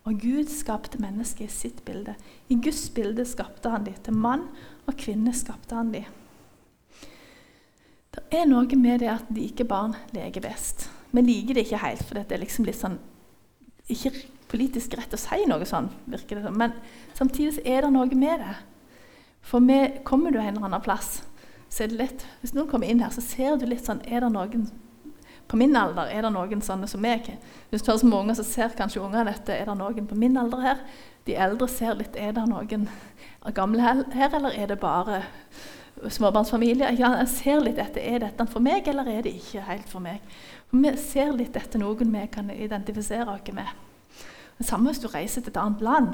Og 0.05 0.21
Gud 0.21 0.53
skapte 0.53 1.01
mennesket 1.01 1.47
i 1.47 1.55
sitt 1.55 1.81
bilde. 1.87 2.13
I 2.53 2.59
Guds 2.61 2.83
bilde 2.93 3.25
skapte 3.25 3.73
han 3.73 3.87
dem. 3.87 3.97
Til 4.05 4.13
mann 4.13 4.45
og 4.85 4.93
kvinne 5.01 5.33
skapte 5.33 5.73
han 5.73 5.89
dem. 5.95 6.05
Det 8.13 8.27
er 8.29 8.45
noe 8.45 8.77
med 8.77 9.01
det 9.01 9.09
at 9.09 9.33
like 9.33 9.65
barn 9.65 9.97
leker 10.13 10.45
best. 10.45 10.85
Vi 11.09 11.25
liker 11.25 11.57
det 11.57 11.65
ikke 11.65 11.81
helt, 11.81 12.05
for 12.05 12.21
det 12.21 12.37
er 12.37 12.45
liksom 12.45 12.69
litt 12.69 12.77
sånn 12.77 13.01
Ikke 13.91 14.13
politisk 14.49 14.95
rett 14.97 15.13
å 15.13 15.19
si 15.19 15.43
noe 15.49 15.65
sånn, 15.67 15.89
virker 16.09 16.39
det 16.39 16.47
som. 16.47 16.57
Men 16.57 16.73
samtidig 17.17 17.63
er 17.65 17.85
det 17.85 17.91
noe 17.93 18.17
med 18.17 18.41
det. 18.41 18.55
For 19.45 19.61
med, 19.61 20.01
kommer 20.07 20.33
du 20.33 20.39
en 20.39 20.55
eller 20.55 20.69
annen 20.69 20.85
plass, 20.85 21.19
så 21.69 21.83
er 21.83 21.91
det 21.91 21.99
lett 21.99 22.23
Hvis 22.41 22.53
noen 22.55 22.69
kommer 22.69 22.89
inn 22.89 23.01
her, 23.03 23.11
så 23.13 23.21
ser 23.21 23.57
du 23.59 23.65
litt 23.67 23.85
sånn 23.85 23.99
Er 24.07 24.23
det 24.23 24.29
noen 24.31 24.67
på 25.45 25.57
min 25.59 25.75
alder? 25.77 26.09
Er 26.09 26.25
det 26.25 26.31
noen 26.33 26.61
sånne 26.65 26.87
som 26.89 27.01
meg? 27.03 27.27
Hvis 27.69 27.83
du 27.85 27.91
har 27.91 27.99
så 28.01 28.09
unger, 28.09 28.37
så 28.37 28.45
ser 28.47 28.73
kanskje 28.77 29.03
ungene 29.03 29.27
dette. 29.29 29.53
Er 29.53 29.69
det 29.69 29.75
noen 29.77 30.07
på 30.09 30.17
min 30.17 30.37
alder 30.41 30.63
her? 30.63 30.81
De 31.27 31.35
eldre 31.37 31.67
ser 31.69 31.97
litt 31.99 32.17
Er 32.17 32.33
det 32.37 32.45
noen 32.49 32.87
gamle 33.53 33.81
her, 34.13 34.31
eller 34.33 34.57
er 34.57 34.71
det 34.71 34.79
bare 34.81 35.21
småbarnsfamilie? 36.11 36.91
Jeg 36.99 37.29
ser 37.31 37.63
litt 37.63 37.79
etter 37.81 38.03
er 38.03 38.21
dette 38.27 38.45
for 38.51 38.63
meg, 38.63 38.87
eller 38.87 39.07
er 39.09 39.25
det 39.25 39.35
ikke 39.39 39.65
helt 39.69 39.89
for 39.89 40.03
meg. 40.03 40.21
Vi 40.75 40.93
ser 41.01 41.33
litt 41.35 41.55
etter 41.57 41.81
noen 41.81 42.13
vi 42.13 42.23
kan 42.31 42.51
identifisere 42.51 43.27
oss 43.31 43.53
med. 43.55 43.71
Det 44.57 44.65
samme 44.69 44.87
hvis 44.87 45.01
du 45.03 45.09
reiser 45.11 45.43
til 45.43 45.51
et 45.51 45.57
annet 45.59 45.81
land. 45.83 46.13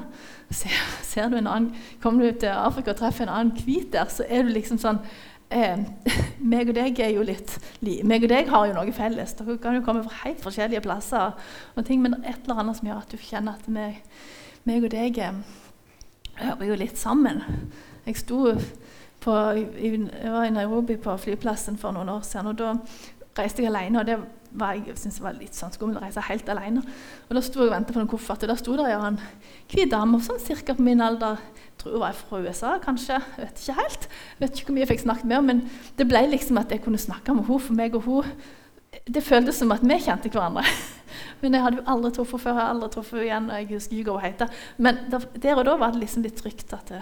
Ser, 0.50 0.78
ser 1.06 1.28
du 1.30 1.36
en 1.38 1.46
annen, 1.46 1.76
Kommer 2.02 2.26
du 2.26 2.40
til 2.42 2.50
Afrika 2.50 2.90
og 2.90 2.98
treffer 2.98 3.28
en 3.28 3.34
annen 3.34 3.64
hvit 3.64 3.92
der, 3.92 4.08
så 4.10 4.26
er 4.28 4.42
du 4.42 4.50
liksom 4.50 4.80
sånn 4.82 4.98
eh, 5.54 5.84
meg 6.52 6.72
og 6.72 6.74
deg 6.74 6.98
er 7.04 7.12
jo 7.14 7.22
litt 7.26 7.54
meg 7.82 8.26
og 8.26 8.32
deg 8.32 8.50
har 8.50 8.66
jo 8.66 8.74
noe 8.76 8.94
felles. 8.96 9.36
Dere 9.38 9.58
kan 9.62 9.78
jo 9.78 9.84
komme 9.86 10.02
fra 10.06 10.24
helt 10.24 10.42
forskjellige 10.42 10.82
plasser, 10.82 11.38
og 11.76 11.86
ting, 11.86 12.02
men 12.02 12.18
et 12.22 12.42
eller 12.42 12.64
annet 12.64 12.80
som 12.80 12.90
gjør 12.90 13.04
at 13.04 13.14
du 13.14 13.22
kjenner 13.22 13.60
at 13.60 13.70
meg, 13.70 14.02
meg 14.66 14.88
og 14.88 14.94
deg 14.94 15.22
eh, 15.22 15.38
hører 16.42 16.66
jo 16.72 16.80
litt 16.82 16.98
sammen. 16.98 17.44
Jeg 18.08 18.18
sto 18.24 18.56
på, 19.22 19.34
jeg 19.54 20.32
var 20.32 20.46
i 20.46 20.54
Nairobi 20.54 20.98
på 21.00 21.16
flyplassen 21.20 21.78
for 21.80 21.94
noen 21.94 22.10
år 22.12 22.22
siden. 22.26 22.52
og 22.52 22.58
Da 22.58 22.74
reiste 23.38 23.62
jeg 23.62 23.70
alene. 23.70 24.00
og 24.00 24.06
det 24.06 24.18
var, 24.52 24.72
Jeg 24.72 24.96
syntes 24.96 25.18
det 25.18 25.24
var 25.24 25.36
litt 25.38 25.56
sånn 25.56 25.72
skummelt 25.72 26.00
å 26.00 26.04
reise 26.04 26.20
helt 26.28 26.48
alene. 26.48 26.82
Og 27.28 27.34
Da 27.34 27.40
sto 27.40 27.60
jeg 27.60 27.70
og 27.70 27.74
ventet 27.74 27.94
på 27.94 28.00
en 28.00 28.08
koffert, 28.08 28.42
og 28.42 28.48
der 28.48 28.60
sto 28.60 28.76
det 28.76 28.88
en 28.92 29.20
hvit 29.72 29.90
dame 29.90 30.20
sånn 30.20 30.40
cirka 30.40 30.74
på 30.74 30.82
min 30.82 31.00
alder. 31.00 31.38
Jeg 31.38 31.78
tror 31.78 31.92
hun 31.92 32.00
var 32.00 32.12
fra 32.12 32.40
USA, 32.40 32.78
kanskje. 32.78 33.20
Vet 33.38 33.62
ikke 33.62 33.78
helt. 33.80 34.08
Vet 34.40 34.56
ikke 34.56 34.66
hvor 34.66 34.74
mye 34.74 34.84
jeg 34.84 34.92
fikk 34.92 35.06
snakket 35.06 35.24
med 35.24 35.36
henne, 35.36 35.46
men 35.46 35.70
det 35.96 36.08
ble 36.08 36.26
liksom 36.28 36.58
at 36.58 36.70
jeg 36.70 36.82
kunne 36.82 36.98
snakke 36.98 37.34
med 37.34 37.46
henne 37.46 37.60
for 37.60 37.74
meg 37.74 37.94
og 37.94 38.02
hun. 38.02 38.24
Det 39.08 39.22
føltes 39.24 39.56
som 39.56 39.72
at 39.72 39.82
vi 39.82 39.96
kjente 39.98 40.28
hverandre. 40.28 40.66
Men 41.40 41.54
jeg 41.54 41.62
hadde 41.62 41.78
jo 41.80 41.84
aldri 41.90 42.10
truffet 42.12 42.38
henne 42.38 42.42
før. 42.42 42.50
jeg 42.52 42.60
hadde 42.60 42.72
aldri 42.74 42.88
truffet 42.92 43.18
henne 43.18 43.24
igjen, 43.26 43.48
og 43.50 43.56
jeg 43.56 43.68
husker 43.72 43.96
ikke 43.96 44.12
hva 44.12 44.20
hun 44.20 44.26
heter. 44.26 44.48
Men 44.78 44.98
der, 45.10 45.54
og 45.56 45.64
da 45.64 45.76
var 45.80 45.92
det 45.92 46.02
liksom 46.04 46.22
litt 46.22 46.36
trygt 46.38 46.72
at 46.76 46.92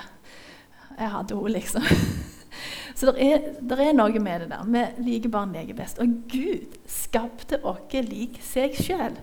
jeg 1.01 1.13
hadde 1.15 1.39
henne, 1.39 1.55
liksom. 1.57 1.83
Så 3.01 3.15
det 3.15 3.25
er, 3.25 3.45
er, 3.79 3.95
noe 3.97 4.21
med 4.21 4.43
det 4.43 4.51
der. 4.51 4.67
Vi 4.69 5.07
liker 5.07 5.33
barn 5.33 5.55
leker 5.57 5.77
best. 5.79 6.01
Og 6.03 6.19
Gud 6.29 6.77
skapte 6.91 7.61
oss 7.65 7.95
lik 8.05 8.37
seg 8.45 8.77
sjøl. 8.77 9.17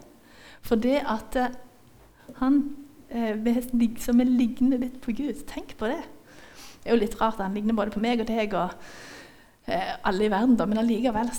For 0.65 0.79
det 0.81 1.03
at 1.05 1.37
eh, 1.37 1.57
han 2.41 2.63
liksom 3.07 3.97
som 4.03 4.17
vi 4.19 4.25
ligner 4.25 4.81
litt 4.81 4.99
på 5.01 5.13
Gud. 5.15 5.45
Tenk 5.47 5.77
på 5.77 5.87
det. 5.87 6.01
Det 6.83 6.89
er 6.89 6.95
jo 6.95 7.01
litt 7.01 7.19
rart. 7.21 7.39
Han 7.39 7.53
ligner 7.53 7.77
både 7.77 7.93
på 7.93 8.01
meg 8.03 8.19
og 8.19 8.27
deg 8.27 8.55
og 8.57 8.73
eh, 9.67 9.93
alle 10.03 10.25
i 10.25 10.31
verden, 10.31 10.57
da, 10.57 10.65
men 10.65 10.81
allikevel 10.81 11.31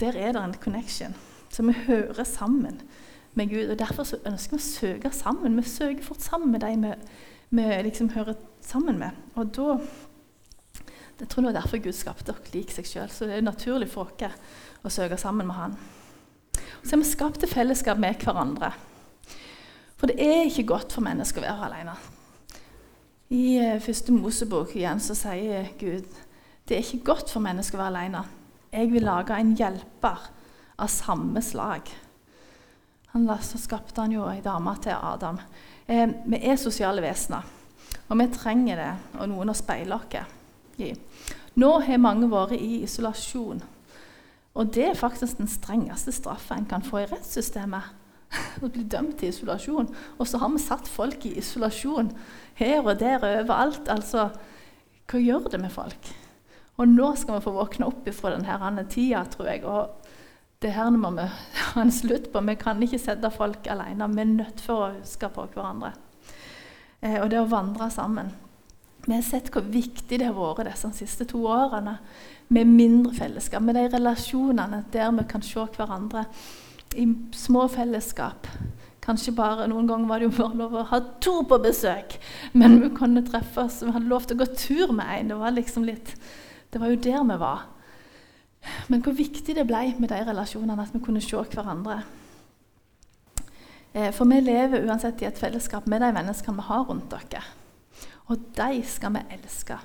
der, 0.00 0.16
er 0.16 0.32
det 0.34 0.42
en 0.42 0.54
connection. 0.60 1.14
Så 1.50 1.62
vi 1.62 1.72
hører 1.86 2.24
sammen 2.24 2.80
med 3.34 3.50
Gud. 3.50 3.70
og 3.70 3.78
Derfor 3.78 4.06
ønsker 4.26 4.56
vi 4.56 4.60
å 4.62 4.66
søke 4.66 5.10
sammen. 5.14 5.56
Vi 5.56 5.68
søker 5.68 6.04
fort 6.04 6.22
sammen 6.22 6.50
med 6.52 6.60
de 6.60 6.74
vi, 6.82 6.94
vi 7.50 7.68
liksom 7.84 8.10
hører 8.14 8.38
sammen 8.64 8.98
med. 8.98 9.10
Og 9.36 9.52
da 9.56 9.78
jeg 11.20 11.28
tror 11.30 11.44
det 11.44 11.50
er 11.52 11.60
derfor 11.60 11.78
Gud 11.78 11.94
skapte 11.94 12.34
oss 12.34 12.50
lik 12.54 12.72
seg 12.74 12.88
sjøl. 12.88 13.10
Så 13.10 13.28
det 13.28 13.36
er 13.38 13.46
naturlig 13.46 13.88
for 13.92 14.10
oss 14.10 14.48
å 14.84 14.90
søke 14.90 15.18
sammen 15.20 15.46
med 15.46 15.56
Han. 15.56 15.76
Og 16.82 16.88
Så 16.88 16.96
er 16.96 17.00
vi 17.00 17.08
skapt 17.08 17.40
til 17.40 17.48
fellesskap 17.48 18.00
med 18.02 18.18
hverandre. 18.20 18.72
For 19.96 20.10
det 20.10 20.18
er 20.20 20.48
ikke 20.48 20.66
godt 20.74 20.92
for 20.92 21.06
mennesker 21.06 21.40
å 21.40 21.46
være 21.46 21.68
alene. 21.70 21.94
I 23.34 23.44
uh, 23.62 23.80
første 23.80 24.12
Mosebok 24.12 24.74
igjen 24.76 25.00
så 25.00 25.16
sier 25.16 25.70
Gud 25.80 26.04
det 26.64 26.76
er 26.76 26.82
ikke 26.82 27.12
godt 27.12 27.30
for 27.32 27.44
mennesker 27.44 27.78
å 27.78 27.82
være 27.84 27.92
alene. 27.92 28.24
Jeg 28.72 28.90
vil 28.90 29.06
lage 29.06 29.36
en 29.36 29.54
hjelper 29.56 30.28
av 30.80 30.90
samme 30.90 31.42
slag. 31.44 31.90
Han, 33.12 33.28
skapte 33.38 34.00
han 34.00 34.14
jo 34.16 34.24
ei 34.26 34.40
dame 34.42 34.72
til 34.82 34.96
Adam. 34.96 35.38
Eh, 35.86 36.08
vi 36.26 36.40
er 36.40 36.56
sosiale 36.56 37.02
vesener, 37.04 37.44
og 38.08 38.18
vi 38.18 38.28
trenger 38.32 38.80
det, 38.80 38.92
og 39.20 39.28
noen 39.28 39.52
å 39.52 39.56
speile 39.56 39.98
oss 39.98 40.80
i. 40.80 40.94
Nå 41.60 41.70
har 41.86 42.00
mange 42.02 42.28
vært 42.30 42.56
i 42.56 42.82
isolasjon. 42.82 43.60
Og 44.54 44.70
det 44.74 44.86
er 44.88 44.98
faktisk 44.98 45.38
den 45.38 45.50
strengeste 45.50 46.12
straffa 46.14 46.56
en 46.56 46.66
kan 46.70 46.82
få 46.82 47.02
i 47.02 47.06
rettssystemet. 47.10 47.92
Å 48.62 48.70
bli 48.70 48.84
dømt 48.90 49.18
til 49.18 49.30
isolasjon. 49.30 49.90
Og 50.18 50.26
så 50.26 50.38
har 50.42 50.50
vi 50.50 50.62
satt 50.62 50.90
folk 50.90 51.26
i 51.26 51.36
isolasjon 51.38 52.12
her 52.58 52.80
og 52.82 52.98
der 52.98 53.18
og 53.18 53.40
overalt. 53.44 53.90
Altså, 53.90 54.28
hva 55.10 55.20
gjør 55.22 55.50
det 55.52 55.60
med 55.62 55.74
folk? 55.74 56.10
Og 56.78 56.90
nå 56.90 57.12
skal 57.18 57.38
vi 57.38 57.44
få 57.44 57.54
våkne 57.54 57.86
opp 57.86 58.08
fra 58.14 58.34
denne 58.34 58.86
tida, 58.90 59.22
tror 59.30 59.50
jeg. 59.50 59.62
Og 59.66 60.03
det 60.64 60.72
her 60.74 60.90
må 60.96 61.12
vi 61.16 61.26
ha 61.74 61.82
en 61.82 61.92
slutt 61.92 62.30
på. 62.32 62.42
Vi 62.48 62.56
kan 62.60 62.82
ikke 62.82 63.02
sette 63.02 63.30
folk 63.34 63.68
alene. 63.70 64.08
Vi 64.14 64.24
er 64.24 64.32
nødt 64.32 64.64
til 64.64 64.74
å 64.76 64.92
huske 64.96 65.30
på 65.32 65.46
hverandre. 65.54 65.94
Eh, 67.00 67.20
og 67.20 67.28
det 67.32 67.42
å 67.42 67.50
vandre 67.50 67.90
sammen. 67.92 68.32
Vi 69.04 69.12
har 69.12 69.24
sett 69.26 69.50
hvor 69.52 69.66
viktig 69.68 70.18
det 70.20 70.30
har 70.30 70.36
vært 70.36 70.70
disse 70.70 70.88
siste 70.96 71.26
to 71.28 71.42
årene 71.52 71.98
med 72.54 72.70
mindre 72.70 73.12
fellesskap, 73.16 73.62
med 73.64 73.76
de 73.76 73.88
relasjonene 73.92 74.84
der 74.92 75.10
vi 75.12 75.24
kan 75.28 75.44
se 75.44 75.66
hverandre 75.76 76.24
i 76.96 77.04
små 77.36 77.66
fellesskap. 77.68 78.48
Kanskje 79.04 79.34
bare, 79.36 79.66
Noen 79.68 79.88
ganger 79.88 80.08
var 80.08 80.22
det 80.22 80.30
jo 80.30 80.36
bare 80.38 80.56
lov 80.56 80.76
å 80.80 80.86
ha 80.88 81.00
to 81.20 81.34
på 81.48 81.58
besøk, 81.60 82.16
men 82.56 82.78
vi 82.80 82.88
kunne 82.96 83.24
treffes. 83.26 83.82
Vi 83.84 83.92
hadde 83.92 84.08
lov 84.08 84.24
til 84.24 84.38
å 84.38 84.44
gå 84.44 84.48
tur 84.56 84.94
med 84.96 85.10
en. 85.18 85.34
Det 85.34 85.52
liksom 85.58 85.84
det 85.84 86.80
var 86.80 86.88
jo 86.90 87.02
der 87.04 87.26
vi 87.28 87.36
var. 87.38 87.66
Men 88.88 89.02
hvor 89.04 89.16
viktig 89.16 89.56
det 89.56 89.66
ble 89.68 89.94
med 89.98 90.10
de 90.12 90.20
relasjonene, 90.26 90.82
at 90.82 90.94
vi 90.94 91.02
kunne 91.04 91.22
se 91.24 91.36
hverandre. 91.36 92.02
Eh, 93.94 94.10
for 94.14 94.28
vi 94.30 94.40
lever 94.40 94.86
uansett 94.88 95.22
i 95.22 95.28
et 95.28 95.38
fellesskap 95.38 95.86
med 95.86 96.02
de 96.02 96.10
menneskene 96.16 96.58
vi 96.58 96.68
har 96.68 96.84
rundt 96.88 97.10
dere. 97.12 97.42
Og 98.32 98.50
de 98.56 98.82
skal 98.88 99.14
vi 99.14 99.24
elske. 99.36 99.78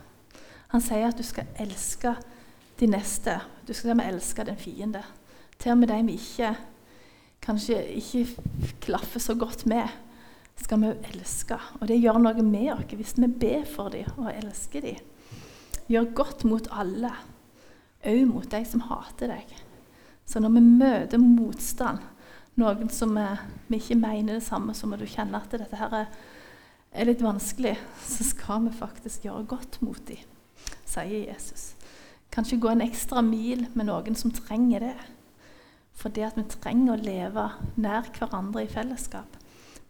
Han 0.71 0.83
sier 0.83 1.09
at 1.09 1.17
du 1.17 1.25
skal 1.25 1.49
elske 1.59 2.13
de 2.79 2.87
neste. 2.87 3.39
Du 3.67 3.73
skal 3.73 3.95
til 3.95 4.05
elske 4.05 4.45
den 4.47 4.59
fiende. 4.59 5.03
Til 5.59 5.73
og 5.73 5.81
med 5.81 5.91
de 5.91 6.03
vi 6.07 6.15
ikke, 6.15 6.53
kanskje 7.43 7.81
ikke 7.99 8.25
klaffer 8.81 9.19
så 9.19 9.35
godt 9.35 9.65
med, 9.65 9.87
skal 10.55 10.81
vi 10.81 10.93
elske. 11.13 11.57
Og 11.79 11.87
det 11.87 11.99
gjør 11.99 12.19
noe 12.21 12.43
med 12.45 12.71
oss 12.75 12.95
hvis 12.95 13.17
vi 13.17 13.27
ber 13.27 13.65
for 13.67 13.91
dem 13.93 14.07
og 14.17 14.31
elsker 14.31 14.85
dem. 14.85 15.01
Gjør 15.89 16.13
godt 16.15 16.45
mot 16.45 16.67
alle, 16.71 17.11
òg 18.07 18.23
mot 18.29 18.47
de 18.49 18.63
som 18.65 18.85
hater 18.87 19.33
deg. 19.33 19.53
Så 20.29 20.39
når 20.39 20.55
vi 20.55 20.65
møter 20.65 21.21
motstand, 21.21 22.03
noen 22.59 22.91
som 22.93 23.15
vi, 23.15 23.25
vi 23.67 23.79
ikke 23.79 23.97
mener 23.99 24.37
det 24.37 24.45
samme, 24.45 24.75
som, 24.77 24.93
og 24.93 25.01
du 25.01 25.07
kjenner 25.09 25.41
at 25.41 25.55
dette 25.55 25.79
her 25.79 26.03
er 26.03 26.11
er 26.91 27.09
litt 27.09 27.21
vanskelig, 27.21 27.75
så 28.05 28.25
skal 28.25 28.65
vi 28.65 28.77
faktisk 28.77 29.27
gjøre 29.27 29.47
godt 29.49 29.79
mot 29.85 29.99
dem, 30.09 30.21
sier 30.87 31.29
Jesus. 31.29 31.73
Kanskje 32.33 32.59
gå 32.61 32.71
en 32.71 32.85
ekstra 32.85 33.23
mil 33.25 33.65
med 33.73 33.89
noen 33.89 34.17
som 34.17 34.33
trenger 34.33 34.85
det. 34.85 34.97
For 35.99 36.13
det 36.13 36.27
at 36.29 36.37
vi 36.37 36.45
trenger 36.53 36.93
å 36.93 37.01
leve 37.01 37.45
nær 37.81 38.07
hverandre 38.15 38.63
i 38.63 38.71
fellesskap. 38.71 39.33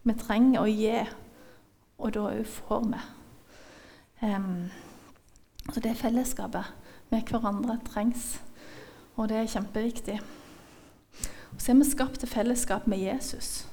Vi 0.07 0.15
trenger 0.17 0.63
å 0.63 0.71
gi, 0.71 1.03
og 1.99 2.13
da 2.15 2.23
òg 2.31 2.45
får 2.49 2.85
vi. 2.89 3.01
Um, 4.23 4.69
så 5.69 5.83
det 5.83 5.99
fellesskapet 5.99 6.88
med 7.09 7.21
hverandre 7.29 7.79
trengs, 7.85 8.41
og 9.15 9.29
det 9.29 9.37
er 9.37 9.49
kjempeviktig. 9.51 10.19
Og 11.53 11.61
så 11.61 11.71
er 11.71 11.79
vi 11.79 11.89
skapt 11.89 12.19
til 12.19 12.29
fellesskap 12.29 12.87
med 12.87 12.97
Jesus. 12.97 13.67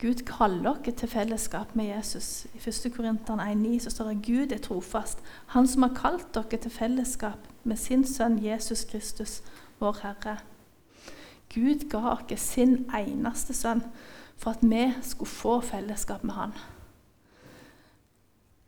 Gud 0.00 0.24
kaller 0.26 0.74
dere 0.82 0.94
til 0.96 1.08
fellesskap 1.08 1.76
med 1.76 1.86
Jesus. 1.86 2.46
I 2.54 2.58
1. 2.58 2.92
Korinterne 2.96 3.44
1,9 3.52 3.78
så 3.84 3.90
står 3.90 4.08
det 4.08 4.26
Gud 4.26 4.52
er 4.52 4.58
trofast, 4.58 5.18
Han 5.46 5.66
som 5.66 5.82
har 5.82 5.94
kalt 5.94 6.34
dere 6.34 6.60
til 6.60 6.70
fellesskap 6.70 7.38
med 7.64 7.76
sin 7.76 8.06
sønn 8.06 8.44
Jesus 8.44 8.84
Kristus, 8.84 9.42
vår 9.78 9.98
Herre. 10.02 10.38
Gud 11.54 11.88
ga 11.90 12.16
oss 12.16 12.40
sin 12.40 12.90
eneste 12.90 13.54
sønn 13.54 13.82
for 14.36 14.50
at 14.50 14.62
vi 14.62 14.92
skulle 15.02 15.30
få 15.30 15.60
fellesskap 15.60 16.24
med 16.24 16.34
Han. 16.34 16.52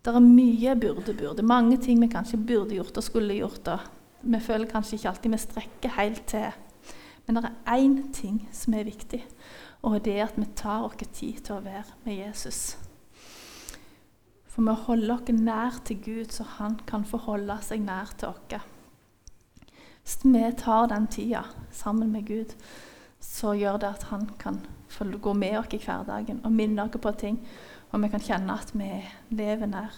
Det 0.07 0.15
er 0.15 0.23
mye 0.23 0.77
burde, 0.79 1.15
burde. 1.19 1.43
Mange 1.43 1.81
ting 1.83 1.99
vi 1.99 2.07
kanskje 2.07 2.39
burde 2.39 2.77
gjort 2.77 2.99
og 3.01 3.03
skulle 3.03 3.35
gjort. 3.35 3.67
Og 3.75 3.81
vi 4.23 4.39
føler 4.41 4.71
kanskje 4.71 5.01
ikke 5.01 5.09
alltid 5.11 5.33
vi 5.33 5.41
strekker 5.43 5.95
helt 5.97 6.23
til. 6.31 6.53
Men 7.27 7.41
det 7.41 7.49
er 7.51 7.75
én 7.75 7.97
ting 8.15 8.37
som 8.55 8.75
er 8.75 8.87
viktig, 8.87 9.25
og 9.83 10.05
det 10.05 10.13
er 10.15 10.29
at 10.29 10.37
vi 10.39 10.47
tar 10.55 10.85
oss 10.87 10.95
tid 11.13 11.41
til 11.43 11.57
å 11.57 11.65
være 11.65 11.97
med 12.05 12.21
Jesus. 12.21 12.77
For 14.47 14.63
vi 14.63 14.77
holder 14.87 15.15
oss 15.17 15.33
nær 15.35 15.81
til 15.85 15.99
Gud, 16.05 16.31
så 16.31 16.47
han 16.61 16.79
kan 16.87 17.05
forholde 17.05 17.59
seg 17.67 17.83
nær 17.83 18.15
til 18.15 18.29
oss. 18.29 18.63
Hvis 20.07 20.21
vi 20.23 20.45
tar 20.57 20.87
den 20.87 21.11
tida 21.11 21.43
sammen 21.73 22.13
med 22.13 22.29
Gud, 22.31 22.55
så 23.19 23.57
gjør 23.59 23.83
det 23.83 23.89
at 23.89 24.07
han 24.13 24.29
kan 24.39 24.63
gå 25.21 25.33
med 25.35 25.59
oss 25.59 25.75
i 25.75 25.83
hverdagen 25.83 26.45
og 26.45 26.53
minne 26.53 26.87
oss 26.87 26.95
på 27.03 27.13
ting. 27.19 27.41
Og 27.97 28.03
vi 28.03 28.11
kan 28.13 28.21
kjenne 28.21 28.53
at 28.53 28.75
vi 28.77 28.91
lever 29.33 29.71
nær. 29.71 29.95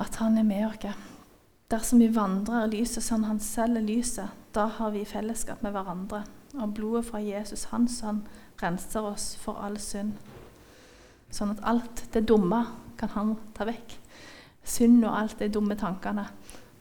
At 0.00 0.16
han 0.22 0.38
er 0.40 0.46
med 0.48 0.64
oss. 0.70 1.02
Dersom 1.68 2.00
vi 2.00 2.06
vandrer 2.14 2.64
i 2.64 2.78
lyset 2.78 3.04
sånn 3.04 3.26
han 3.28 3.40
selv 3.44 3.76
er 3.76 3.84
lyset, 3.84 4.30
da 4.56 4.64
har 4.78 4.94
vi 4.94 5.02
fellesskap 5.04 5.60
med 5.60 5.74
hverandre. 5.74 6.22
Og 6.56 6.72
blodet 6.78 7.10
fra 7.10 7.20
Jesus, 7.20 7.66
hans 7.74 7.98
sønn, 8.00 8.22
renser 8.62 9.04
oss 9.04 9.34
for 9.42 9.60
all 9.60 9.76
synd. 9.82 10.14
Sånn 11.28 11.52
at 11.52 11.60
alt 11.68 12.06
det 12.14 12.22
dumme 12.30 12.62
kan 12.96 13.12
han 13.12 13.34
ta 13.52 13.66
vekk. 13.68 13.98
Synd 14.64 15.04
og 15.04 15.12
alt 15.18 15.36
de 15.42 15.50
dumme 15.52 15.76
tankene. 15.76 16.24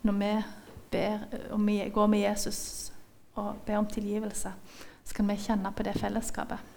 Når 0.08 0.18
vi, 0.22 0.32
ber, 0.94 1.28
og 1.50 1.60
vi 1.66 1.82
går 1.92 2.08
med 2.14 2.24
Jesus 2.24 2.62
og 3.36 3.60
ber 3.68 3.82
om 3.82 3.92
tilgivelse, 3.92 4.54
så 5.04 5.20
kan 5.20 5.28
vi 5.28 5.42
kjenne 5.50 5.74
på 5.76 5.84
det 5.84 5.98
fellesskapet. 6.00 6.72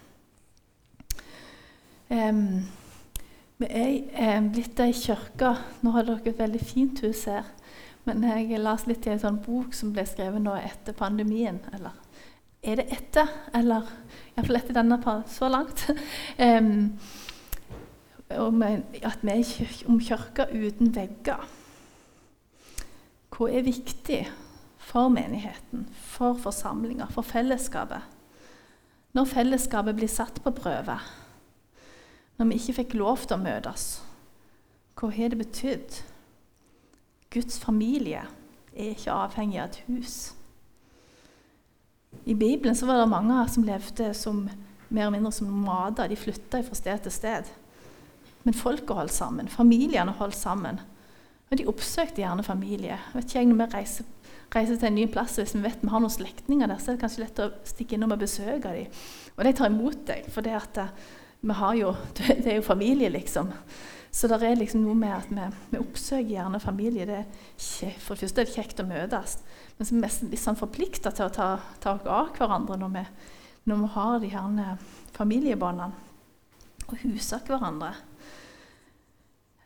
Um, 2.09 2.65
vi 3.59 3.67
er 4.15 4.45
blitt 4.53 4.79
ei 4.79 4.93
kirke. 4.95 5.53
Nå 5.83 5.91
har 5.91 6.07
dere 6.07 6.31
et 6.31 6.39
veldig 6.39 6.61
fint 6.63 7.01
hus 7.03 7.25
her. 7.27 7.47
Men 8.07 8.23
jeg 8.23 8.61
las 8.61 8.85
litt 8.87 9.05
i 9.05 9.11
en 9.13 9.21
sånn 9.21 9.41
bok 9.43 9.75
som 9.75 9.91
ble 9.93 10.05
skrevet 10.07 10.41
nå 10.41 10.55
etter 10.55 10.95
pandemien. 10.97 11.59
Eller 11.75 11.97
er 12.63 12.79
det 12.79 12.87
etter? 12.95 13.27
Eller 13.55 13.87
iallfall 14.35 14.61
etter 14.61 14.79
denne 14.79 14.99
så 15.27 15.51
langt. 15.51 15.85
um, 16.47 16.89
om 18.39 18.61
at 18.63 19.23
vi 19.25 19.35
er 19.35 19.79
om 19.89 19.99
kirka 19.99 20.47
uten 20.53 20.93
vegger. 20.95 21.43
Hva 23.35 23.47
er 23.51 23.65
viktig 23.65 24.23
for 24.89 25.11
menigheten, 25.11 25.87
for 25.93 26.37
forsamlinger, 26.39 27.11
for 27.11 27.27
fellesskapet? 27.27 28.07
Når 29.17 29.25
fellesskapet 29.25 29.97
blir 29.97 30.11
satt 30.11 30.39
på 30.43 30.53
prøve, 30.53 30.99
når 32.39 32.47
vi 32.47 32.59
ikke 32.59 32.77
fikk 32.81 32.93
lov 32.99 33.25
til 33.25 33.35
å 33.35 33.43
møtes, 33.43 33.87
hva 34.99 35.11
har 35.11 35.31
det 35.31 35.39
betydd? 35.39 36.01
Guds 37.29 37.59
familie 37.61 38.23
er 38.73 38.93
ikke 38.95 39.13
avhengig 39.13 39.59
av 39.59 39.69
et 39.69 39.81
hus. 39.87 40.17
I 42.25 42.33
Bibelen 42.33 42.75
så 42.75 42.87
var 42.89 43.01
det 43.01 43.09
mange 43.11 43.37
som 43.51 43.65
levde 43.67 44.13
som, 44.17 44.45
mer 44.89 45.05
eller 45.05 45.17
mindre 45.17 45.33
som 45.35 45.49
nomader. 45.51 46.09
De 46.09 46.17
flytta 46.17 46.63
fra 46.65 46.77
sted 46.77 47.03
til 47.05 47.13
sted. 47.13 47.51
Men 48.47 48.57
folket 48.57 48.95
holdt 48.95 49.13
sammen. 49.13 49.51
Familiene 49.51 50.15
holdt 50.17 50.39
sammen. 50.39 50.79
Og 51.49 51.57
de 51.59 51.67
oppsøkte 51.69 52.23
gjerne 52.23 52.45
familie. 52.45 52.97
Jeg 52.97 53.13
vet 53.13 53.35
ikke, 53.35 53.45
Når 53.45 53.65
vi 53.65 53.71
reiser, 53.75 54.05
reiser, 54.55 54.75
til 54.75 54.87
en 54.87 54.95
ny 54.95 55.05
plass, 55.11 55.37
hvis 55.37 55.55
vi 55.55 55.63
vet 55.63 55.81
vi 55.81 55.89
har 55.89 55.99
noen 55.99 56.13
slektninger 56.13 56.67
der, 56.67 56.77
så 56.77 56.91
er 56.91 56.97
det 56.97 57.03
kanskje 57.03 57.23
lett 57.23 57.41
å 57.45 57.51
stikke 57.65 57.97
innom 57.97 58.13
og 58.15 58.21
besøke 58.21 58.73
dem. 58.73 58.99
Og 59.37 59.45
de 59.45 59.53
tar 59.53 59.69
imot 59.69 60.05
deg, 60.07 60.29
for 60.31 60.45
det, 60.45 60.53
at, 60.53 60.77
eh, 60.77 61.09
jo, 61.41 61.95
det 62.17 62.47
er 62.47 62.55
jo 62.59 62.65
familie, 62.65 63.09
liksom. 63.09 63.51
Så 64.11 64.27
det 64.27 64.41
er 64.41 64.57
liksom 64.57 64.81
noe 64.81 64.97
med 64.97 65.13
at 65.13 65.29
vi, 65.29 65.45
vi 65.69 65.79
oppsøker 65.79 66.31
gjerne 66.33 66.59
familie. 66.59 67.05
Det 67.05 67.19
er, 67.19 67.95
for 68.01 68.15
det 68.15 68.25
første 68.25 68.41
er 68.41 68.49
det 68.49 68.55
kjekt 68.55 68.81
å 68.81 68.87
møtes, 68.89 69.37
men 69.77 69.85
så 69.85 69.93
er 69.93 69.95
vi 69.95 70.03
nesten 70.03 70.31
litt 70.31 70.41
sånn 70.41 70.59
forplikta 70.59 71.13
til 71.13 71.27
å 71.27 71.33
ta, 71.33 71.49
ta 71.79 71.93
oss 71.95 72.07
av 72.09 72.31
hverandre 72.37 72.79
når 72.81 72.95
vi, 72.95 73.03
når 73.69 73.83
vi 73.83 73.91
har 73.95 74.19
de 74.19 74.31
her 74.33 74.77
familiebåndene 75.13 76.07
og 76.89 76.97
huser 77.03 77.43
hverandre. 77.45 77.93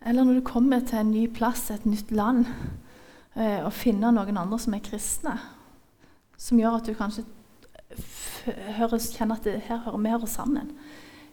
Eller 0.03 0.27
når 0.27 0.41
du 0.41 0.45
kommer 0.45 0.83
til 0.83 0.99
en 0.99 1.13
ny 1.13 1.27
plass, 1.31 1.69
et 1.71 1.85
nytt 1.87 2.11
land, 2.11 2.43
eh, 3.37 3.63
og 3.63 3.71
finner 3.71 4.11
noen 4.11 4.37
andre 4.41 4.59
som 4.59 4.75
er 4.75 4.83
kristne, 4.83 5.37
som 6.35 6.59
gjør 6.59 6.81
at 6.81 6.89
du 6.89 6.97
kanskje 6.99 7.23
høres, 8.77 9.13
kjenner 9.15 9.39
at 9.39 9.47
det, 9.47 9.61
her 9.69 9.85
hører 9.85 10.03
vi 10.03 10.11
hører 10.11 10.29
sammen. 10.29 10.73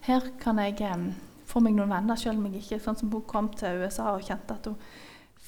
Her 0.07 0.31
kan 0.41 0.59
jeg 0.63 0.81
eh, 0.87 1.09
få 1.49 1.61
meg 1.65 1.77
noen 1.77 1.93
venner, 1.93 2.17
selv 2.17 2.41
om 2.41 2.47
jeg 2.49 2.63
ikke 2.63 2.81
sånn 2.83 2.99
som 2.99 3.13
hun 3.13 3.27
kom 3.29 3.51
til 3.57 3.83
USA 3.85 4.15
og 4.15 4.25
kjente 4.25 4.57
at 4.57 4.71
hun 4.71 4.79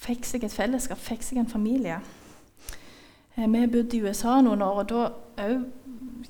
fikk 0.03 0.27
seg 0.27 0.45
et 0.45 0.55
fellesskap, 0.55 1.01
fikk 1.01 1.25
seg 1.25 1.41
en 1.41 1.51
familie. 1.51 2.01
Eh, 3.37 3.49
vi 3.49 3.67
bodde 3.73 3.97
i 3.97 4.03
USA 4.05 4.41
noen 4.45 4.65
år, 4.65 4.83
og 4.83 4.91
da 4.93 5.49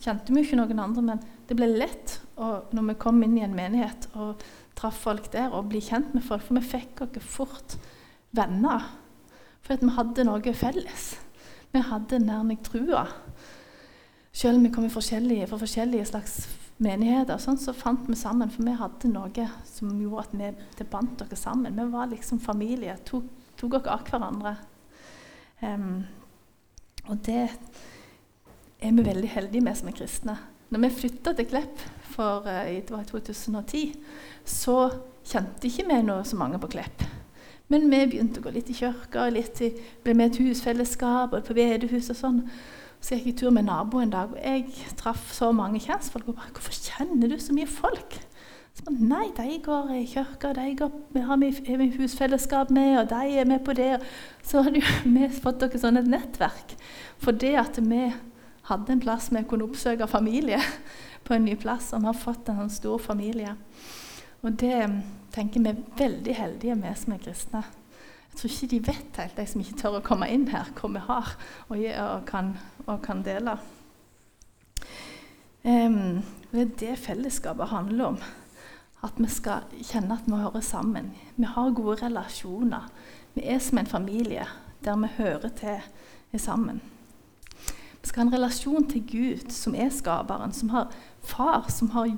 kjente 0.03 0.35
vi 0.35 0.45
ikke 0.45 0.59
noen 0.61 0.83
andre. 0.83 1.07
Men 1.13 1.25
det 1.49 1.59
ble 1.59 1.71
lett 1.73 2.21
og 2.43 2.73
når 2.75 2.93
vi 2.93 2.99
kom 3.03 3.21
inn 3.25 3.37
i 3.39 3.45
en 3.45 3.57
menighet 3.57 4.09
og 4.19 4.43
traff 4.79 5.03
folk 5.05 5.29
der, 5.35 5.53
og 5.53 5.69
bli 5.73 5.83
kjent 5.85 6.15
med 6.15 6.25
folk. 6.27 6.45
For 6.47 6.59
vi 6.59 6.65
fikk 6.65 7.05
oss 7.05 7.27
fort 7.27 7.77
venner. 8.37 8.89
For 9.63 9.79
vi 9.79 9.93
hadde 9.99 10.27
noe 10.27 10.55
felles. 10.57 11.13
Vi 11.73 11.83
hadde 11.89 12.23
nærmest 12.23 12.71
trua. 12.71 13.07
Selv 14.33 14.59
om 14.59 14.65
vi 14.65 14.73
kom 14.73 14.89
forskjellige, 14.91 15.47
fra 15.47 15.59
forskjellige 15.61 16.09
slags 16.09 16.43
menigheter, 16.83 17.39
sånn, 17.41 17.61
så 17.61 17.75
fant 17.77 18.09
vi 18.09 18.17
sammen. 18.19 18.51
For 18.53 18.67
vi 18.67 18.75
hadde 18.79 19.11
noe 19.13 19.47
som 19.69 19.93
gjorde 20.01 20.27
at 20.27 20.35
vi, 20.39 20.51
det 20.79 20.89
bandt 20.91 21.25
oss 21.25 21.45
sammen. 21.45 21.79
Vi 21.79 21.87
var 21.93 22.11
liksom 22.11 22.41
familie. 22.43 22.97
Tok, 23.09 23.29
oss 23.63 23.89
av 23.93 24.05
hverandre. 24.09 24.57
Um, 25.63 26.03
og 27.07 27.23
det 27.27 27.45
er 28.83 28.95
vi 28.97 29.07
veldig 29.07 29.31
heldige 29.31 29.63
med 29.63 29.79
som 29.79 29.91
er 29.91 29.97
kristne. 29.97 30.37
Når 30.73 30.83
vi 30.87 30.95
flytta 31.03 31.35
til 31.37 31.49
Klepp 31.51 31.83
for 32.15 32.49
uh, 32.49 32.67
i 32.67 32.81
2010, 32.83 33.93
så 34.45 34.77
kjente 35.29 35.69
ikke 35.69 35.87
vi 35.91 36.01
noe 36.07 36.27
så 36.27 36.39
mange 36.41 36.59
på 36.63 36.73
Klepp. 36.75 37.05
Men 37.73 37.87
vi 37.89 38.03
begynte 38.11 38.43
å 38.43 38.45
gå 38.45 38.51
litt 38.53 38.69
i 38.69 38.77
kirka, 38.77 39.31
litt 39.33 39.61
ble 40.05 40.15
med 40.19 40.33
i 40.33 40.35
et 40.35 40.41
husfellesskap 40.43 41.33
og 41.33 41.47
på 41.47 41.55
bedehus 41.57 42.11
og 42.13 42.19
sånn. 42.19 42.41
Så 43.03 43.17
jeg 43.17 43.25
gikk 43.25 43.33
i 43.33 43.39
tur 43.41 43.51
med 43.51 43.67
naboen 43.67 44.07
en 44.07 44.13
dag, 44.15 44.35
og 44.35 44.39
jeg 44.39 44.93
traff 44.97 45.33
så 45.35 45.51
mange 45.53 45.81
kjentfolk. 45.83 46.29
Og 46.29 46.37
bare 46.37 46.53
'Hvorfor 46.55 46.73
kjenner 46.73 47.29
du 47.29 47.39
så 47.39 47.53
mye 47.53 47.67
folk?' 47.67 48.21
Så 48.75 48.85
bare, 48.85 48.95
Nei, 48.95 49.27
de 49.37 49.59
går 49.63 49.91
i 49.91 50.05
kirka, 50.07 50.53
de 50.53 50.77
går, 50.77 50.91
vi 51.13 51.21
har 51.21 51.37
vi 51.37 51.97
husfellesskap 51.97 52.71
med, 52.71 52.99
og 52.99 53.11
de 53.11 53.39
er 53.39 53.45
med 53.45 53.65
på 53.65 53.73
det. 53.73 54.01
Så 54.43 54.63
hadde 54.63 54.83
vi 55.05 55.29
fått 55.43 55.61
dere 55.61 55.79
sånn 55.79 55.97
et 55.97 56.09
nettverk. 56.09 56.77
For 57.19 57.33
det 57.33 57.55
at 57.57 57.79
vi 57.83 58.13
hadde 58.63 58.93
en 58.93 59.01
plass 59.01 59.29
vi 59.33 59.43
kunne 59.43 59.65
oppsøke 59.65 60.07
familie 60.07 60.61
på 61.25 61.35
en 61.35 61.45
ny 61.45 61.55
plass, 61.55 61.93
og 61.93 62.01
vi 62.01 62.07
har 62.07 62.15
fått 62.15 62.49
en 62.49 62.63
sånn 62.63 62.71
stor 62.71 62.99
familie. 62.99 63.57
Og 64.43 64.57
det 64.59 64.89
tenker 65.35 65.61
vi 65.61 65.69
er 65.69 65.85
veldig 65.99 66.35
heldige, 66.35 66.75
vi 66.75 66.95
som 66.95 67.13
er 67.13 67.19
kristne. 67.19 67.63
Jeg 68.33 68.41
tror 68.41 68.51
ikke 68.51 68.71
de 68.71 68.87
vet 68.87 69.19
helt, 69.21 69.37
de 69.37 69.45
som 69.47 69.61
ikke 69.61 69.77
tør 69.77 69.99
å 69.99 70.05
komme 70.05 70.27
inn 70.33 70.47
her, 70.49 70.71
hva 70.79 70.89
vi 70.89 71.03
har 71.05 71.33
og, 71.69 71.75
og, 71.77 72.23
kan, 72.27 72.55
og 72.87 73.03
kan, 73.05 73.21
dele. 73.27 73.59
Um, 75.63 76.23
det 76.51 76.63
er 76.63 76.71
det 76.81 76.95
fellesskapet 77.05 77.69
handler 77.69 78.15
om. 78.15 78.17
At 79.05 79.21
vi 79.21 79.29
skal 79.29 79.69
kjenne 79.85 80.17
at 80.17 80.27
vi 80.31 80.41
hører 80.41 80.65
sammen. 80.65 81.13
Vi 81.37 81.45
har 81.45 81.77
gode 81.77 81.99
relasjoner. 82.01 82.89
Vi 83.37 83.45
er 83.45 83.61
som 83.61 83.83
en 83.83 83.91
familie 83.91 84.49
der 84.83 84.97
vi 85.05 85.13
hører 85.19 85.53
til 85.61 86.41
sammen. 86.41 86.81
Vi 88.01 88.09
skal 88.09 88.25
ha 88.25 88.27
en 88.31 88.35
relasjon 88.35 88.89
til 88.91 89.05
Gud, 89.07 89.51
som 89.53 89.77
er 89.77 89.93
skaperen, 89.95 90.57
som 90.57 90.73
har 90.73 90.89
far, 91.21 91.69
som 91.71 91.93
har 91.95 92.17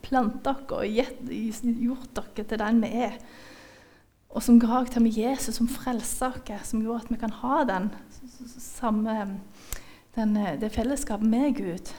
planta 0.00 0.54
dere 0.70 0.78
og 0.78 1.74
gjort 1.82 2.14
dere 2.16 2.44
til 2.46 2.62
den 2.62 2.84
vi 2.86 2.92
er 3.02 3.18
og 4.30 4.44
som 4.46 4.60
ga 4.62 4.84
til 4.86 5.02
med 5.02 5.16
Jesus 5.18 5.58
som 5.58 5.68
frelser 5.68 6.36
oss, 6.38 6.60
som 6.66 6.82
gjorde 6.84 7.06
at 7.06 7.10
vi 7.10 7.18
kan 7.18 7.34
ha 7.40 7.64
den, 7.66 7.90
samme, 8.58 9.16
den, 10.14 10.38
det 10.60 10.70
fellesskapet 10.74 11.26
med 11.26 11.56
Gud. 11.58 11.90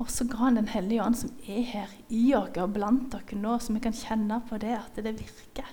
Og 0.00 0.08
så 0.08 0.24
ga 0.24 0.46
han 0.46 0.56
Den 0.56 0.68
hellige 0.68 1.02
ånd, 1.04 1.14
som 1.14 1.32
er 1.46 1.60
her 1.66 1.90
i 2.08 2.30
oss 2.34 2.56
og 2.62 2.72
blant 2.72 3.10
dere 3.12 3.36
nå, 3.36 3.58
så 3.58 3.74
vi 3.74 3.82
kan 3.84 3.92
kjenne 3.92 4.40
på 4.48 4.60
det 4.62 4.78
at 4.78 4.96
det 4.96 5.18
virker. 5.18 5.68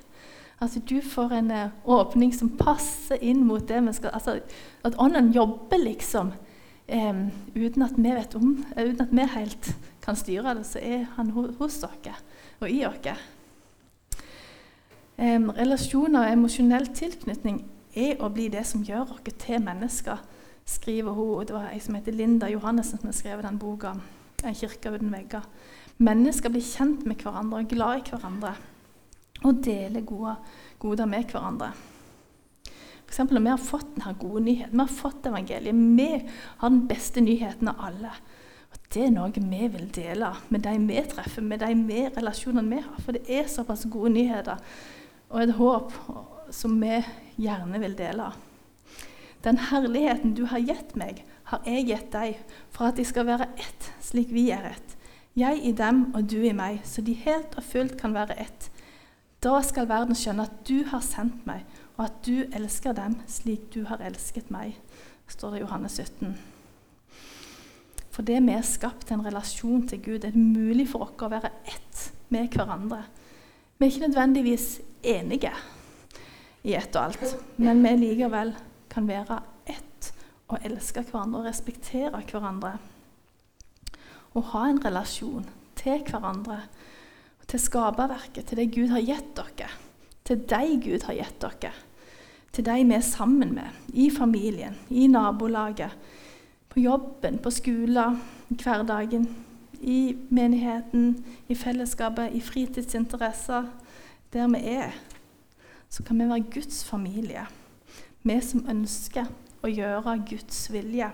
Altså 0.60 0.80
Du 0.80 0.98
får 1.02 1.38
en 1.38 1.52
uh, 1.52 1.70
åpning 1.86 2.34
som 2.34 2.50
passer 2.58 3.22
inn 3.22 3.46
mot 3.46 3.62
det 3.70 3.78
vi 3.86 3.94
skal 3.94 4.16
altså 4.18 4.40
At 4.84 4.98
ånden 4.98 5.30
jobber 5.32 5.78
liksom 5.78 6.32
um, 6.34 7.24
uten 7.54 7.86
at 7.86 7.94
vi 7.96 8.16
vet 8.18 8.36
om, 8.36 8.66
uten 8.74 9.02
at 9.06 9.14
vi 9.14 9.30
helt 9.38 9.74
kan 10.02 10.18
styre 10.18 10.58
det, 10.58 10.66
så 10.66 10.82
er 10.82 11.06
han 11.16 11.30
hos 11.30 11.82
dere 11.84 12.18
og 12.60 12.70
i 12.72 12.82
oss. 12.88 13.37
Relasjoner 15.18 16.28
og 16.28 16.32
emosjonell 16.36 16.92
tilknytning 16.94 17.64
er 17.98 18.20
å 18.22 18.30
bli 18.30 18.52
det 18.54 18.62
som 18.70 18.84
gjør 18.86 19.16
oss 19.16 19.38
til 19.42 19.64
mennesker, 19.66 20.20
skriver 20.66 21.12
hun. 21.18 21.40
Og 21.40 21.48
Det 21.48 21.56
var 21.56 21.72
ei 21.72 21.80
som 21.80 21.96
heter 21.96 22.14
Linda 22.14 22.50
Johannessen 22.50 23.00
som 23.00 23.10
har 23.10 23.18
skrevet 23.18 23.44
den 23.44 23.58
boka. 23.58 23.96
'En 24.44 24.54
kirke 24.54 24.92
uten 24.94 25.10
vegger'. 25.10 25.48
Mennesker 25.98 26.50
blir 26.50 26.62
kjent 26.62 27.06
med 27.06 27.16
hverandre, 27.16 27.66
glad 27.66 27.98
i 27.98 28.10
hverandre 28.10 28.56
og 29.44 29.64
deler 29.66 30.02
gode 30.02 30.36
goder 30.80 31.06
med 31.06 31.24
hverandre. 31.24 31.72
For 33.06 33.14
eksempel, 33.14 33.34
når 33.34 33.42
vi 33.42 33.50
har 33.50 33.58
fått 33.58 33.96
denne 33.96 34.16
gode 34.20 34.44
nyheten, 34.44 34.72
vi 34.74 34.78
har 34.78 34.88
fått 34.88 35.26
evangeliet, 35.26 35.76
vi 35.98 36.30
har 36.58 36.70
den 36.70 36.88
beste 36.88 37.22
nyheten 37.22 37.68
av 37.68 37.76
alle. 37.80 38.12
Og 38.72 38.78
Det 38.94 39.04
er 39.04 39.12
noe 39.12 39.32
vi 39.32 39.68
vil 39.68 39.90
dele 39.96 40.34
med 40.50 40.64
de 40.64 40.78
vi 40.78 41.02
treffer, 41.02 41.42
med 41.42 41.60
de 41.60 41.74
vi, 41.88 42.08
relasjonene 42.18 42.76
vi 42.76 42.82
har. 42.82 43.02
For 43.02 43.12
det 43.12 43.30
er 43.30 43.48
såpass 43.48 43.88
gode 43.90 44.10
nyheter 44.10 44.58
og 45.30 45.42
et 45.44 45.56
håp 45.58 45.96
som 46.54 46.78
vi 46.82 47.00
gjerne 47.38 47.80
vil 47.82 47.98
dele. 47.98 48.32
Den 49.44 49.60
herligheten 49.70 50.34
du 50.36 50.46
har 50.50 50.64
gitt 50.64 50.96
meg, 51.00 51.24
har 51.52 51.64
jeg 51.68 51.88
gitt 51.88 52.10
deg, 52.12 52.40
for 52.74 52.90
at 52.90 52.98
de 53.00 53.06
skal 53.08 53.28
være 53.28 53.50
ett, 53.56 53.92
slik 54.04 54.32
vi 54.36 54.50
er 54.52 54.72
ett. 54.74 54.96
Jeg 55.38 55.62
i 55.70 55.72
dem 55.78 56.08
og 56.18 56.26
du 56.32 56.40
i 56.42 56.56
meg, 56.56 56.82
så 56.84 57.04
de 57.06 57.14
helt 57.22 57.54
og 57.60 57.64
fullt 57.64 57.96
kan 58.00 58.16
være 58.18 58.40
ett. 58.42 58.70
Da 59.44 59.60
skal 59.62 59.88
verden 59.88 60.18
skjønne 60.18 60.48
at 60.48 60.64
du 60.68 60.82
har 60.90 61.04
sendt 61.06 61.46
meg, 61.48 61.64
og 61.98 62.08
at 62.08 62.20
du 62.26 62.48
elsker 62.58 62.96
dem 62.98 63.20
slik 63.30 63.70
du 63.74 63.84
har 63.90 64.02
elsket 64.04 64.50
meg, 64.54 64.76
står 65.30 65.54
det 65.54 65.62
i 65.62 65.66
Johannes 65.66 66.00
17. 66.02 66.34
Fordi 68.18 68.40
vi 68.42 68.54
er 68.58 68.66
skapt 68.66 69.12
en 69.14 69.22
relasjon 69.26 69.86
til 69.88 70.02
Gud, 70.02 70.24
er 70.26 70.34
det 70.34 70.42
mulig 70.42 70.88
for 70.90 71.06
oss 71.06 71.22
å 71.22 71.30
være 71.30 71.54
ett 71.70 72.08
med 72.34 72.50
hverandre. 72.50 73.04
Vi 73.78 73.86
er 73.86 73.92
ikke 73.94 74.08
nødvendigvis 74.08 74.68
enige 75.04 75.54
i 76.64 76.74
ett 76.76 76.96
og 76.96 77.04
alt, 77.04 77.38
men 77.58 77.84
vi 77.84 77.96
likevel 78.02 78.54
kan 78.92 79.08
være 79.08 79.40
ett 79.70 80.12
og 80.48 80.64
elske 80.66 81.04
hverandre 81.04 81.42
og 81.42 81.50
respektere 81.50 82.24
hverandre. 82.32 82.78
Og 84.36 84.52
ha 84.54 84.68
en 84.68 84.84
relasjon 84.84 85.48
til 85.78 86.04
hverandre 86.08 86.62
til 87.48 87.60
skaperverket, 87.64 88.46
til 88.46 88.60
det 88.60 88.72
Gud 88.76 88.92
har 88.92 89.04
gitt 89.04 89.36
dere, 89.38 89.70
til 90.28 90.44
de 90.50 90.80
Gud 90.84 91.06
har 91.08 91.16
gitt 91.16 91.44
dere, 91.44 91.74
til 92.52 92.66
de 92.68 92.78
vi 92.84 92.96
er 92.96 93.06
sammen 93.06 93.54
med, 93.56 93.76
i 93.94 94.10
familien, 94.12 94.76
i 94.90 95.08
nabolaget, 95.08 95.96
på 96.70 96.80
jobben, 96.84 97.40
på 97.40 97.52
skolen, 97.52 98.20
hverdagen, 98.50 99.28
i 99.80 100.18
menigheten, 100.30 101.26
i 101.48 101.56
fellesskapet, 101.56 102.34
i 102.34 102.42
fritidsinteresser, 102.42 103.70
der 104.34 104.48
vi 104.48 104.62
er. 104.64 104.92
Så 105.90 106.04
kan 106.04 106.20
vi 106.20 106.30
være 106.30 106.52
Guds 106.54 106.86
familie, 106.86 107.46
vi 108.24 108.42
som 108.42 108.66
ønsker 108.70 109.30
å 109.64 109.72
gjøre 109.72 110.18
Guds 110.30 110.68
vilje. 110.74 111.10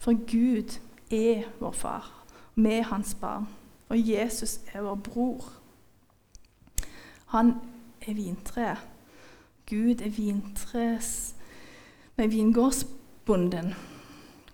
For 0.00 0.16
Gud 0.26 0.78
er 1.10 1.46
vår 1.60 1.72
far, 1.76 2.08
vi 2.54 2.78
er 2.80 2.88
hans 2.90 3.14
barn. 3.14 3.48
Og 3.90 3.98
Jesus 3.98 4.60
er 4.72 4.82
vår 4.86 4.94
bror. 4.94 5.46
Han 7.34 7.54
er 8.06 8.14
vintreet. 8.14 8.78
Gud 9.66 10.02
er 10.02 10.10
vintres 10.10 11.34
med 12.16 12.30
vingårdsbonden. 12.30 13.74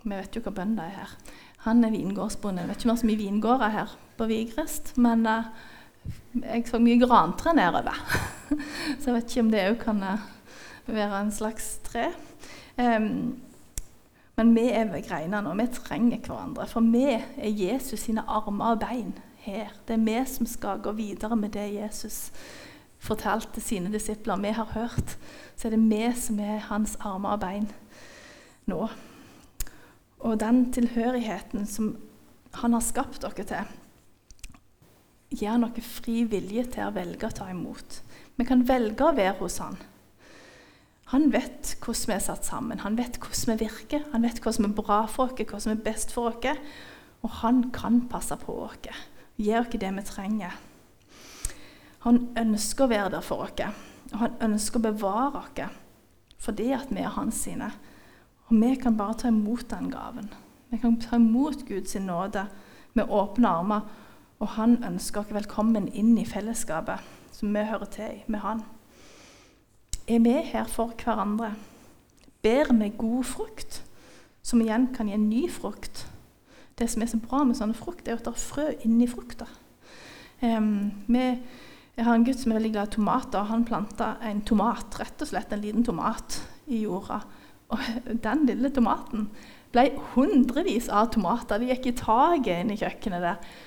Vi 0.03 0.13
vet 0.13 0.35
jo 0.35 0.43
hva 0.45 0.53
bønder 0.59 0.83
er 0.85 0.99
her. 0.99 1.15
Han 1.65 1.83
er 1.83 1.93
vingårdsbonden. 1.93 2.61
Jeg 2.63 2.69
vet 2.69 2.77
ikke 2.77 2.89
om 2.89 2.93
det 2.93 2.97
er 2.97 3.01
så 3.01 3.09
mye 3.09 3.21
vingårder 3.21 3.73
her 3.73 3.95
på 4.17 4.27
Vigrest, 4.29 4.93
men 4.97 5.25
uh, 5.25 5.49
jeg 6.43 6.67
så 6.69 6.79
mye 6.81 6.99
grantre 7.01 7.53
nedover. 7.57 7.97
så 8.99 9.09
jeg 9.09 9.15
vet 9.17 9.31
ikke 9.31 9.45
om 9.45 9.51
det 9.53 9.65
òg 9.71 9.79
kan 9.81 10.03
uh, 10.03 10.27
være 10.87 11.21
en 11.21 11.33
slags 11.33 11.77
tre. 11.87 12.11
Um, 12.77 13.37
men 14.37 14.53
vi 14.53 14.67
er 14.69 14.91
ved 14.91 15.07
greinene, 15.07 15.49
og 15.49 15.57
vi 15.57 15.65
trenger 15.73 16.21
hverandre. 16.21 16.67
For 16.69 16.85
vi 16.85 17.07
er 17.09 17.49
Jesus 17.49 18.05
sine 18.05 18.21
armer 18.27 18.75
og 18.75 18.83
bein 18.83 19.15
her. 19.41 19.73
Det 19.87 19.97
er 19.97 20.05
vi 20.05 20.17
som 20.29 20.45
skal 20.45 20.83
gå 20.83 20.93
videre 20.97 21.35
med 21.35 21.55
det 21.55 21.73
Jesus 21.73 22.27
fortalte 22.99 23.61
sine 23.61 23.91
disipler. 23.93 24.37
Vi 24.41 24.53
har 24.53 24.69
hørt. 24.73 25.17
Så 25.55 25.67
er 25.67 25.75
det 25.75 25.89
vi 25.89 26.03
som 26.15 26.39
er 26.39 26.67
hans 26.69 26.97
armer 26.99 27.35
og 27.35 27.41
bein 27.41 27.71
nå. 28.67 28.87
Og 30.19 30.39
den 30.39 30.73
tilhørigheten 30.73 31.65
som 31.65 31.95
han 32.53 32.73
har 32.73 32.81
skapt 32.81 33.21
dere 33.21 33.45
til, 33.45 33.75
gir 35.29 35.59
dere 35.59 35.83
fri 35.83 36.23
vilje 36.29 36.65
til 36.73 36.87
å 36.87 36.95
velge 36.95 37.27
å 37.27 37.35
ta 37.35 37.49
imot. 37.51 38.01
Vi 38.37 38.45
kan 38.47 38.63
velge 38.67 39.05
å 39.05 39.15
være 39.17 39.37
hos 39.41 39.57
han. 39.63 39.77
Han 41.11 41.29
vet 41.31 41.77
hvordan 41.79 42.09
vi 42.09 42.15
er 42.17 42.23
satt 42.23 42.45
sammen, 42.45 42.81
han 42.83 42.97
vet 42.99 43.15
hvordan 43.21 43.53
vi 43.55 43.65
virker, 43.65 44.03
han 44.11 44.25
vet 44.27 44.41
hva 44.43 44.51
som 44.51 44.67
er 44.67 44.75
bra 44.75 45.05
for 45.07 45.31
oss, 45.31 45.43
hva 45.47 45.59
som 45.63 45.71
er 45.71 45.83
best 45.83 46.11
for 46.11 46.33
oss. 46.33 46.63
Og 47.23 47.31
han 47.41 47.69
kan 47.73 48.01
passe 48.11 48.35
på 48.41 48.53
oss, 48.65 48.89
gi 49.39 49.53
oss 49.55 49.71
det 49.71 49.91
vi 49.95 50.03
trenger. 50.05 50.57
Han 52.03 52.27
ønsker 52.37 52.85
å 52.85 52.91
være 52.91 53.13
der 53.15 53.23
for 53.25 53.47
oss, 53.47 53.63
og 54.11 54.19
han 54.21 54.35
ønsker 54.49 54.79
å 54.79 54.87
bevare 54.89 55.43
oss 55.43 55.83
fordi 56.37 56.69
at 56.75 56.91
vi 56.93 57.01
er 57.01 57.15
hans 57.15 57.39
sine. 57.47 57.71
Og 58.47 58.59
vi 58.61 58.75
kan 58.79 58.95
bare 58.95 59.17
ta 59.17 59.31
imot 59.31 59.65
den 59.71 59.89
gaven. 59.91 60.29
Vi 60.69 60.77
kan 60.77 60.99
ta 61.01 61.17
imot 61.17 61.65
Guds 61.67 61.95
nåde 61.95 62.45
med 62.93 63.09
åpne 63.09 63.49
armer. 63.49 63.81
Og 64.39 64.47
han 64.57 64.83
ønsker 64.85 65.21
oss 65.23 65.33
velkommen 65.33 65.87
inn 65.89 66.17
i 66.17 66.25
fellesskapet 66.25 67.15
som 67.33 67.53
vi 67.53 67.63
hører 67.69 67.89
til 67.93 68.25
med 68.27 68.43
han 68.45 68.65
er 70.07 70.19
vi 70.23 70.35
her 70.43 70.67
for 70.71 70.93
hverandre. 71.03 71.53
Bærer 72.41 72.73
vi 72.73 72.93
god 72.97 73.23
frukt, 73.23 73.83
som 74.43 74.61
igjen 74.61 74.87
kan 74.95 75.09
gi 75.09 75.17
en 75.17 75.29
ny 75.29 75.49
frukt. 75.51 76.07
Det 76.79 76.89
som 76.89 77.01
er 77.01 77.09
så 77.11 77.19
bra 77.19 77.43
med 77.43 77.57
sånne 77.59 77.75
frukt, 77.75 78.07
er 78.07 78.15
at 78.15 78.23
det 78.23 78.31
er 78.31 78.39
frø 78.39 78.67
inni 78.85 79.07
frukta. 79.09 79.49
Um, 80.41 80.93
jeg 81.09 82.05
har 82.05 82.13
en 82.13 82.23
gutt 82.23 82.39
som 82.39 82.53
er 82.53 82.59
veldig 82.59 82.71
glad 82.75 82.91
i 82.91 82.95
tomater. 82.95 83.39
og 83.39 83.47
Han 83.51 83.65
planta 83.65 84.15
en 84.23 84.43
tomat, 84.45 84.99
rett 84.99 85.21
og 85.21 85.27
slett 85.27 85.51
en 85.51 85.63
liten 85.63 85.83
tomat, 85.83 86.41
i 86.67 86.83
jorda. 86.85 87.21
Og 87.73 87.79
den 88.27 88.45
lille 88.45 88.69
tomaten 88.71 89.27
ble 89.73 89.89
hundrevis 90.13 90.87
av 90.93 91.09
tomater. 91.11 91.59
De 91.59 91.73
gikk 91.73 91.89
i 91.89 91.97
taket 91.97 92.61
inne 92.61 92.77
i 92.77 92.79
kjøkkenet 92.79 93.25
der. 93.25 93.57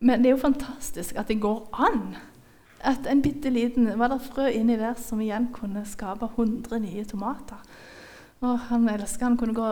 Men 0.00 0.22
det 0.22 0.30
er 0.30 0.36
jo 0.36 0.44
fantastisk 0.46 1.18
at 1.20 1.28
det 1.28 1.42
går 1.42 1.66
an 1.76 2.14
at 2.80 3.04
en 3.10 3.20
bitte 3.20 3.50
liten 3.52 3.90
var 4.00 4.08
det 4.08 4.22
frø 4.24 4.46
inni 4.48 4.78
der 4.80 4.96
som 4.96 5.20
igjen 5.20 5.50
kunne 5.52 5.82
skape 5.84 6.30
100 6.30 6.78
nye 6.80 7.04
tomater. 7.04 7.60
Og 8.40 8.56
han 8.70 8.88
elska 8.88 9.26
han 9.26 9.36
kunne 9.36 9.56
gå 9.56 9.66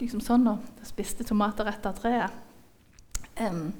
liksom 0.00 0.22
sånn 0.24 0.48
og 0.48 0.86
spiste 0.88 1.26
tomater 1.28 1.68
rett 1.68 1.84
av 1.84 1.98
treet. 2.00 2.40
Um, 3.36 3.74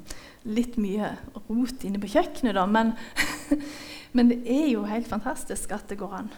litt 0.45 0.77
mye 0.77 1.15
rot 1.47 1.87
inne 1.87 2.01
på 2.03 2.11
kjøkkenet, 2.11 2.57
da, 2.59 2.67
men, 2.67 2.93
men, 4.17 4.33
det 4.33 4.41
er 4.51 4.67
jo 4.73 4.83
helt 4.89 5.09
fantastisk 5.09 5.73
at 5.73 5.87
det 5.89 6.01
går 6.03 6.17
an. 6.21 6.31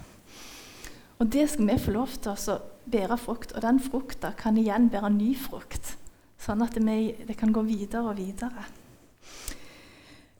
Og 1.16 1.30
det 1.32 1.48
skal 1.50 1.70
vi 1.72 1.78
få 1.80 1.96
lov 1.96 2.14
til 2.20 2.36
å 2.36 2.58
bære 2.92 3.18
frukt, 3.18 3.56
og 3.56 3.64
den 3.64 3.80
frukta 3.82 4.34
kan 4.38 4.60
igjen 4.60 4.90
bære 4.92 5.10
ny 5.16 5.32
frukt. 5.40 5.96
Sånn 6.38 6.62
at 6.62 6.76
det, 6.76 6.98
det 7.26 7.40
kan 7.40 7.56
gå 7.56 7.64
videre 7.66 8.12
og 8.12 8.20
videre. 8.20 8.68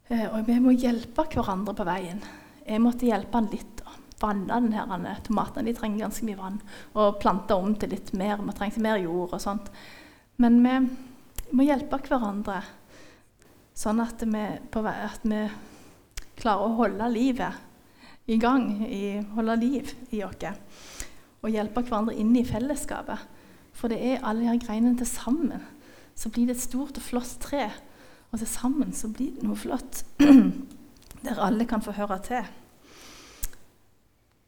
Eh, 0.09 0.27
og 0.31 0.47
vi 0.47 0.59
må 0.62 0.75
hjelpe 0.77 1.27
hverandre 1.33 1.75
på 1.75 1.87
veien. 1.87 2.21
Jeg 2.66 2.83
måtte 2.83 3.09
hjelpe 3.09 3.40
han 3.40 3.51
litt. 3.51 3.73
Vanne 4.16 4.49
denne 4.49 5.12
tomatene. 5.27 5.66
De 5.69 5.75
trenger 5.77 6.07
ganske 6.07 6.25
mye 6.25 6.38
vann. 6.38 6.61
Og 6.97 7.19
plante 7.21 7.57
om 7.59 7.75
til 7.77 7.92
litt 7.92 8.14
mer. 8.16 8.40
Vi 8.40 8.55
trengte 8.57 8.83
mer 8.85 9.01
jord 9.03 9.35
og 9.37 9.42
sånt. 9.42 9.69
Men 10.40 10.61
vi 10.64 10.77
må 11.57 11.66
hjelpe 11.66 12.01
hverandre 12.07 12.62
sånn 13.77 14.01
at 14.01 14.23
vi, 14.25 14.45
vei, 14.73 14.95
at 15.05 15.27
vi 15.27 15.42
klarer 16.40 16.64
å 16.64 16.77
holde 16.79 17.11
livet 17.12 18.31
i 18.33 18.38
gang. 18.40 18.71
I, 18.87 19.19
holde 19.37 19.59
liv 19.61 19.92
i 20.16 20.23
oss. 20.25 20.49
Og 21.42 21.53
hjelpe 21.53 21.85
hverandre 21.85 22.16
inn 22.16 22.33
i 22.38 22.47
fellesskapet. 22.47 23.35
For 23.77 23.92
det 23.92 24.01
er 24.01 24.25
alle 24.25 24.49
de 24.49 24.64
greinene 24.64 24.97
til 24.97 25.11
sammen. 25.11 25.66
Så 26.16 26.33
blir 26.33 26.49
det 26.49 26.57
et 26.57 26.64
stort 26.64 26.97
og 26.97 27.05
flott 27.05 27.37
tre 27.42 27.66
og 28.33 28.41
til 28.41 28.51
sammen 28.51 28.93
så 28.97 29.11
blir 29.12 29.35
det 29.37 29.47
noe 29.47 29.59
flott 29.59 30.05
der 31.27 31.43
alle 31.43 31.67
kan 31.69 31.83
få 31.83 31.95
høre 31.97 32.19
til. 32.27 32.47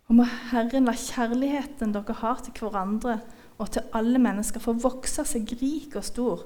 Og 0.09 0.17
må 0.17 0.25
Herren 0.51 0.89
la 0.89 0.95
kjærligheten 0.97 1.93
dere 1.93 2.17
har 2.23 2.41
til 2.45 2.57
hverandre 2.63 3.19
og 3.59 3.73
til 3.75 3.91
alle 3.97 4.21
mennesker, 4.23 4.63
få 4.63 4.77
vokse 4.79 5.25
seg 5.27 5.51
rik 5.61 5.97
og 5.99 6.07
stor, 6.07 6.45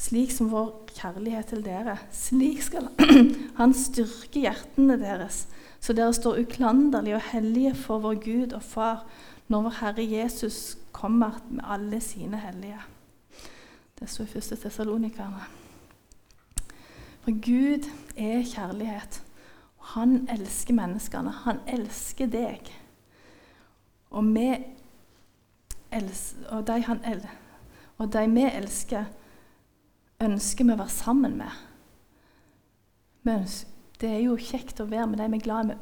slik 0.00 0.32
som 0.32 0.50
vår 0.52 0.70
kjærlighet 0.94 1.50
til 1.50 1.64
dere. 1.66 1.98
Slik 2.14 2.62
skal 2.64 2.88
Han 3.60 3.74
styrke 3.76 4.44
hjertene 4.46 4.96
deres, 5.02 5.44
så 5.82 5.96
dere 5.96 6.14
står 6.16 6.40
uklanderlige 6.44 7.18
og 7.18 7.28
hellige 7.32 7.74
for 7.76 8.04
vår 8.04 8.20
Gud 8.24 8.56
og 8.56 8.62
Far 8.64 9.04
når 9.52 9.66
vår 9.66 9.76
Herre 9.82 10.06
Jesus 10.08 10.78
kommer 10.96 11.42
med 11.50 11.66
alle 11.68 12.00
sine 12.00 12.40
hellige. 12.40 12.80
Det 13.98 14.08
står 14.10 14.30
i 14.30 14.40
1. 14.40 14.58
Tessalonikerne. 14.62 15.63
For 17.24 17.32
Gud 17.32 17.88
er 18.16 18.42
kjærlighet. 18.44 19.22
Og 19.78 19.86
han 19.94 20.28
elsker 20.28 20.76
menneskene. 20.76 21.30
Han 21.46 21.62
elsker 21.68 22.28
deg. 22.28 22.68
Og, 24.10 24.24
elsker, 25.92 26.48
og, 26.50 26.66
de, 26.66 26.82
han, 26.82 27.00
og 27.98 28.12
de 28.12 28.24
vi 28.30 28.44
elsker, 28.44 29.08
ønsker 30.20 30.68
vi 30.68 30.74
å 30.74 30.78
være 30.82 30.92
sammen 30.92 31.38
med. 31.40 31.62
Ønsker, 33.24 33.72
det 34.00 34.10
er 34.10 34.22
jo 34.26 34.36
kjekt 34.36 34.82
å 34.84 34.90
være 34.90 35.08
med 35.08 35.22
de 35.22 35.30
vi 35.32 35.40
er 35.40 35.46
glad 35.48 35.72
i. 35.72 35.80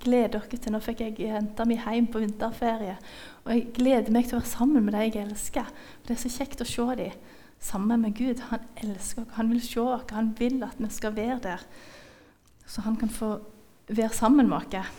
Gleder 0.00 0.40
dere 0.40 0.58
til 0.60 0.72
Nå 0.72 0.78
fikk 0.80 1.00
jeg 1.02 1.26
jenta 1.26 1.64
mi 1.68 1.76
hjem 1.76 2.06
på 2.12 2.20
vinterferie. 2.20 2.98
Og 3.44 3.50
jeg 3.52 3.72
gleder 3.76 4.12
meg 4.12 4.28
til 4.28 4.36
å 4.36 4.42
være 4.42 4.52
sammen 4.52 4.84
med 4.84 4.96
de 4.96 5.08
jeg 5.08 5.24
elsker. 5.24 5.64
For 5.64 6.08
Det 6.08 6.16
er 6.16 6.22
så 6.22 6.32
kjekt 6.38 6.64
å 6.64 6.68
se 6.68 6.86
dem 7.00 7.32
sammen 7.64 8.04
med 8.04 8.14
Gud. 8.16 8.42
Han 8.50 8.68
elsker 8.76 9.24
oss, 9.24 9.34
han 9.38 9.50
vil 9.52 9.62
se 9.64 9.80
oss, 9.80 10.06
han 10.12 10.34
vil 10.38 10.62
at 10.66 10.78
vi 10.78 10.90
skal 10.92 11.16
være 11.16 11.40
der. 11.42 11.64
Så 12.66 12.84
han 12.84 12.96
kan 13.00 13.12
få 13.12 13.38
være 13.88 14.12
sammen 14.12 14.48
med 14.48 14.76
oss. 14.76 14.92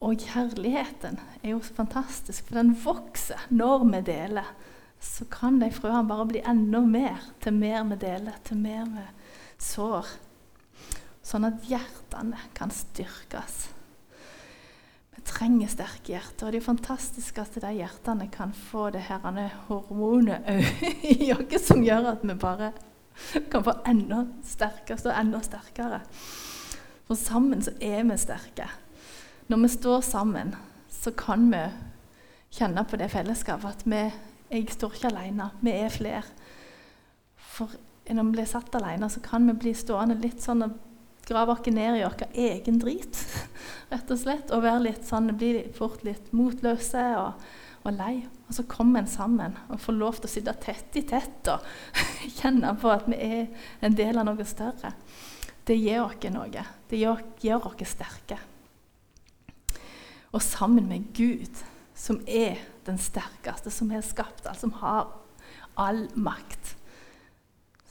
Og 0.00 0.20
kjærligheten 0.20 1.16
er 1.42 1.54
jo 1.54 1.62
så 1.64 1.74
fantastisk, 1.74 2.46
for 2.46 2.58
den 2.58 2.74
vokser 2.84 3.46
når 3.48 3.86
vi 3.88 4.02
deler. 4.06 4.50
Så 5.00 5.24
kan 5.30 5.60
de 5.60 5.70
frøene 5.72 6.08
bare 6.08 6.26
bli 6.28 6.42
enda 6.44 6.80
mer 6.84 7.30
til 7.40 7.56
mer 7.56 7.84
vi 7.88 7.98
deler, 8.00 8.36
til 8.44 8.60
mer 8.60 8.84
vi 8.92 9.06
sår. 9.58 10.06
sånn 11.26 11.48
at 11.48 11.64
hjertene 11.66 12.38
kan 12.54 12.70
styrkes. 12.70 13.75
Trenger 15.26 15.70
sterke 15.70 16.12
hjerter, 16.14 16.46
og 16.46 16.54
det 16.54 16.60
er 16.60 16.66
fantastisk 16.66 17.40
at 17.42 17.56
de 17.62 17.72
hjertene 17.80 18.28
kan 18.32 18.52
få 18.54 18.90
det 18.94 19.06
her 19.08 19.24
hormonet 19.66 20.46
i 21.16 21.32
oss 21.34 21.66
som 21.66 21.82
gjør 21.82 22.12
at 22.12 22.22
vi 22.26 22.36
bare 22.38 22.70
kan 23.50 23.64
få 23.64 23.74
enda 23.88 24.22
sterkere, 24.46 24.98
stå 25.00 25.14
enda 25.16 25.40
sterkere. 25.42 26.00
For 27.06 27.18
sammen 27.18 27.62
så 27.62 27.74
er 27.80 28.04
vi 28.06 28.18
sterke. 28.20 28.68
Når 29.48 29.62
vi 29.62 29.68
står 29.76 30.00
sammen, 30.06 30.54
så 30.90 31.12
kan 31.14 31.50
vi 31.52 31.62
kjenne 32.56 32.84
på 32.86 32.98
det 32.98 33.10
fellesskapet 33.12 33.68
at 33.68 33.84
vi, 33.86 34.02
jeg 34.50 34.70
står 34.74 34.96
ikke 34.96 35.10
alene, 35.12 35.50
vi 35.62 35.74
er 35.74 35.92
flere. 35.92 36.24
For 37.36 37.70
når 38.10 38.28
vi 38.28 38.36
blir 38.38 38.48
satt 38.50 38.74
alene, 38.78 39.10
så 39.10 39.22
kan 39.22 39.46
vi 39.48 39.54
bli 39.58 39.74
stående 39.74 40.18
litt 40.22 40.42
sånn 40.42 40.66
og 40.66 40.76
grave 41.26 41.52
oss 41.52 41.66
ned 41.66 41.98
i 41.98 42.04
vår 42.04 42.26
egen 42.32 42.80
drit, 42.82 43.20
rett 43.92 44.10
og 44.10 44.20
slett. 44.20 44.52
Og 44.54 44.64
være 44.64 44.84
litt 44.88 45.06
sånn, 45.08 45.32
bli 45.38 45.66
fort 45.76 46.04
litt 46.06 46.32
motløse 46.36 47.04
og, 47.18 47.46
og 47.82 47.96
lei. 47.96 48.14
Og 48.46 48.54
så 48.54 48.66
kommer 48.70 49.02
en 49.02 49.10
sammen 49.10 49.56
og 49.66 49.82
får 49.82 49.98
lov 49.98 50.20
til 50.20 50.30
å 50.30 50.34
sitte 50.36 50.58
tett 50.62 50.98
i 51.00 51.02
tett 51.06 51.50
og 51.50 51.66
kjenne 52.38 52.76
på 52.80 52.92
at 52.92 53.08
vi 53.10 53.18
er 53.18 53.72
en 53.86 53.96
del 53.98 54.22
av 54.22 54.28
noe 54.28 54.46
større. 54.46 54.94
Det 55.66 55.74
gir 55.74 56.04
oss 56.04 56.28
noe. 56.30 56.66
Det 56.86 57.00
gjør, 57.00 57.66
oss 57.66 57.90
sterke. 57.90 58.38
Og 60.30 60.42
sammen 60.44 60.86
med 60.86 61.10
Gud, 61.16 61.62
som 61.96 62.20
er 62.28 62.60
den 62.86 62.98
sterkeste, 63.02 63.72
som 63.72 63.90
har 63.90 64.04
skapt 64.06 64.46
alt, 64.46 64.60
som 64.60 64.74
har 64.78 65.08
all 65.74 66.04
makt, 66.14 66.76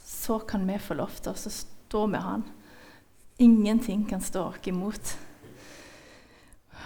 så 0.05 0.39
kan 0.39 0.63
vi 0.67 0.77
få 0.79 0.95
lov 0.97 1.17
til 1.19 1.33
å 1.33 1.51
stå 1.51 2.05
med 2.07 2.23
Han. 2.23 2.45
Ingenting 3.37 4.05
kan 4.05 4.21
stå 4.21 4.43
oss 4.43 4.67
imot. 4.67 5.17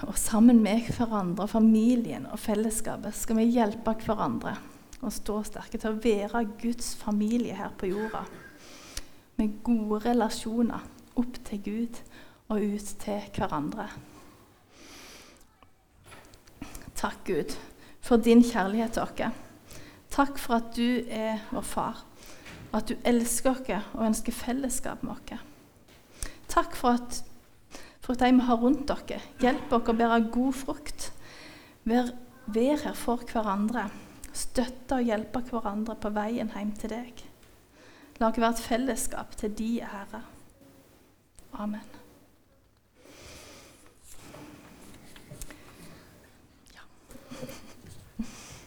Og 0.07 0.17
sammen 0.17 0.61
med 0.63 0.87
hverandre, 0.95 1.47
familien 1.47 2.25
og 2.31 2.39
fellesskapet 2.39 3.13
skal 3.17 3.37
vi 3.41 3.51
hjelpe 3.53 3.93
hverandre 4.05 4.55
og 4.99 5.13
stå 5.13 5.35
sterke 5.47 5.79
til 5.79 5.93
å 5.93 5.99
være 6.01 6.45
Guds 6.59 6.93
familie 6.99 7.55
her 7.55 7.73
på 7.77 7.91
jorda. 7.91 8.23
Med 9.39 9.59
gode 9.63 10.01
relasjoner 10.07 10.87
opp 11.19 11.37
til 11.47 11.61
Gud 11.67 11.99
og 12.49 12.63
ut 12.63 12.93
til 13.03 13.27
hverandre. 13.35 13.85
Takk, 16.99 17.21
Gud, 17.27 17.53
for 18.01 18.19
din 18.19 18.41
kjærlighet 18.43 18.97
til 18.97 19.05
oss. 19.05 19.45
Takk 20.09 20.41
for 20.41 20.57
at 20.57 20.73
du 20.75 21.05
er 21.05 21.45
vår 21.53 21.63
far, 21.63 22.01
og 22.71 22.81
at 22.81 22.89
du 22.89 22.97
elsker 23.07 23.53
oss 23.53 23.93
og 23.93 24.09
ønsker 24.09 24.35
fellesskap 24.35 25.05
med 25.05 25.15
oss. 25.15 25.48
Takk 26.49 26.77
for 26.77 26.97
at 26.97 27.23
for 28.09 28.17
de 28.17 28.31
vi 28.33 28.41
har 28.41 28.57
rundt 28.57 28.87
dere. 28.89 29.19
Hjelp 29.37 29.73
oss 29.77 29.91
å 29.91 29.93
bære 29.93 30.31
god 30.33 30.55
frukt. 30.57 31.11
Vær, 31.85 32.09
vær 32.49 32.81
her 32.81 32.97
for 32.97 33.21
hverandre. 33.29 33.85
Støtte 34.33 34.97
og 34.97 35.05
hjelpe 35.05 35.43
hverandre 35.45 35.93
på 35.93 36.09
veien 36.15 36.49
hjem 36.55 36.73
til 36.81 36.95
deg. 36.95 37.23
La 38.17 38.31
oss 38.31 38.41
være 38.41 38.55
et 38.57 38.65
fellesskap 38.65 39.37
til 39.37 39.53
de 39.53 39.71
ære. 39.85 40.23
Amen. 41.53 41.98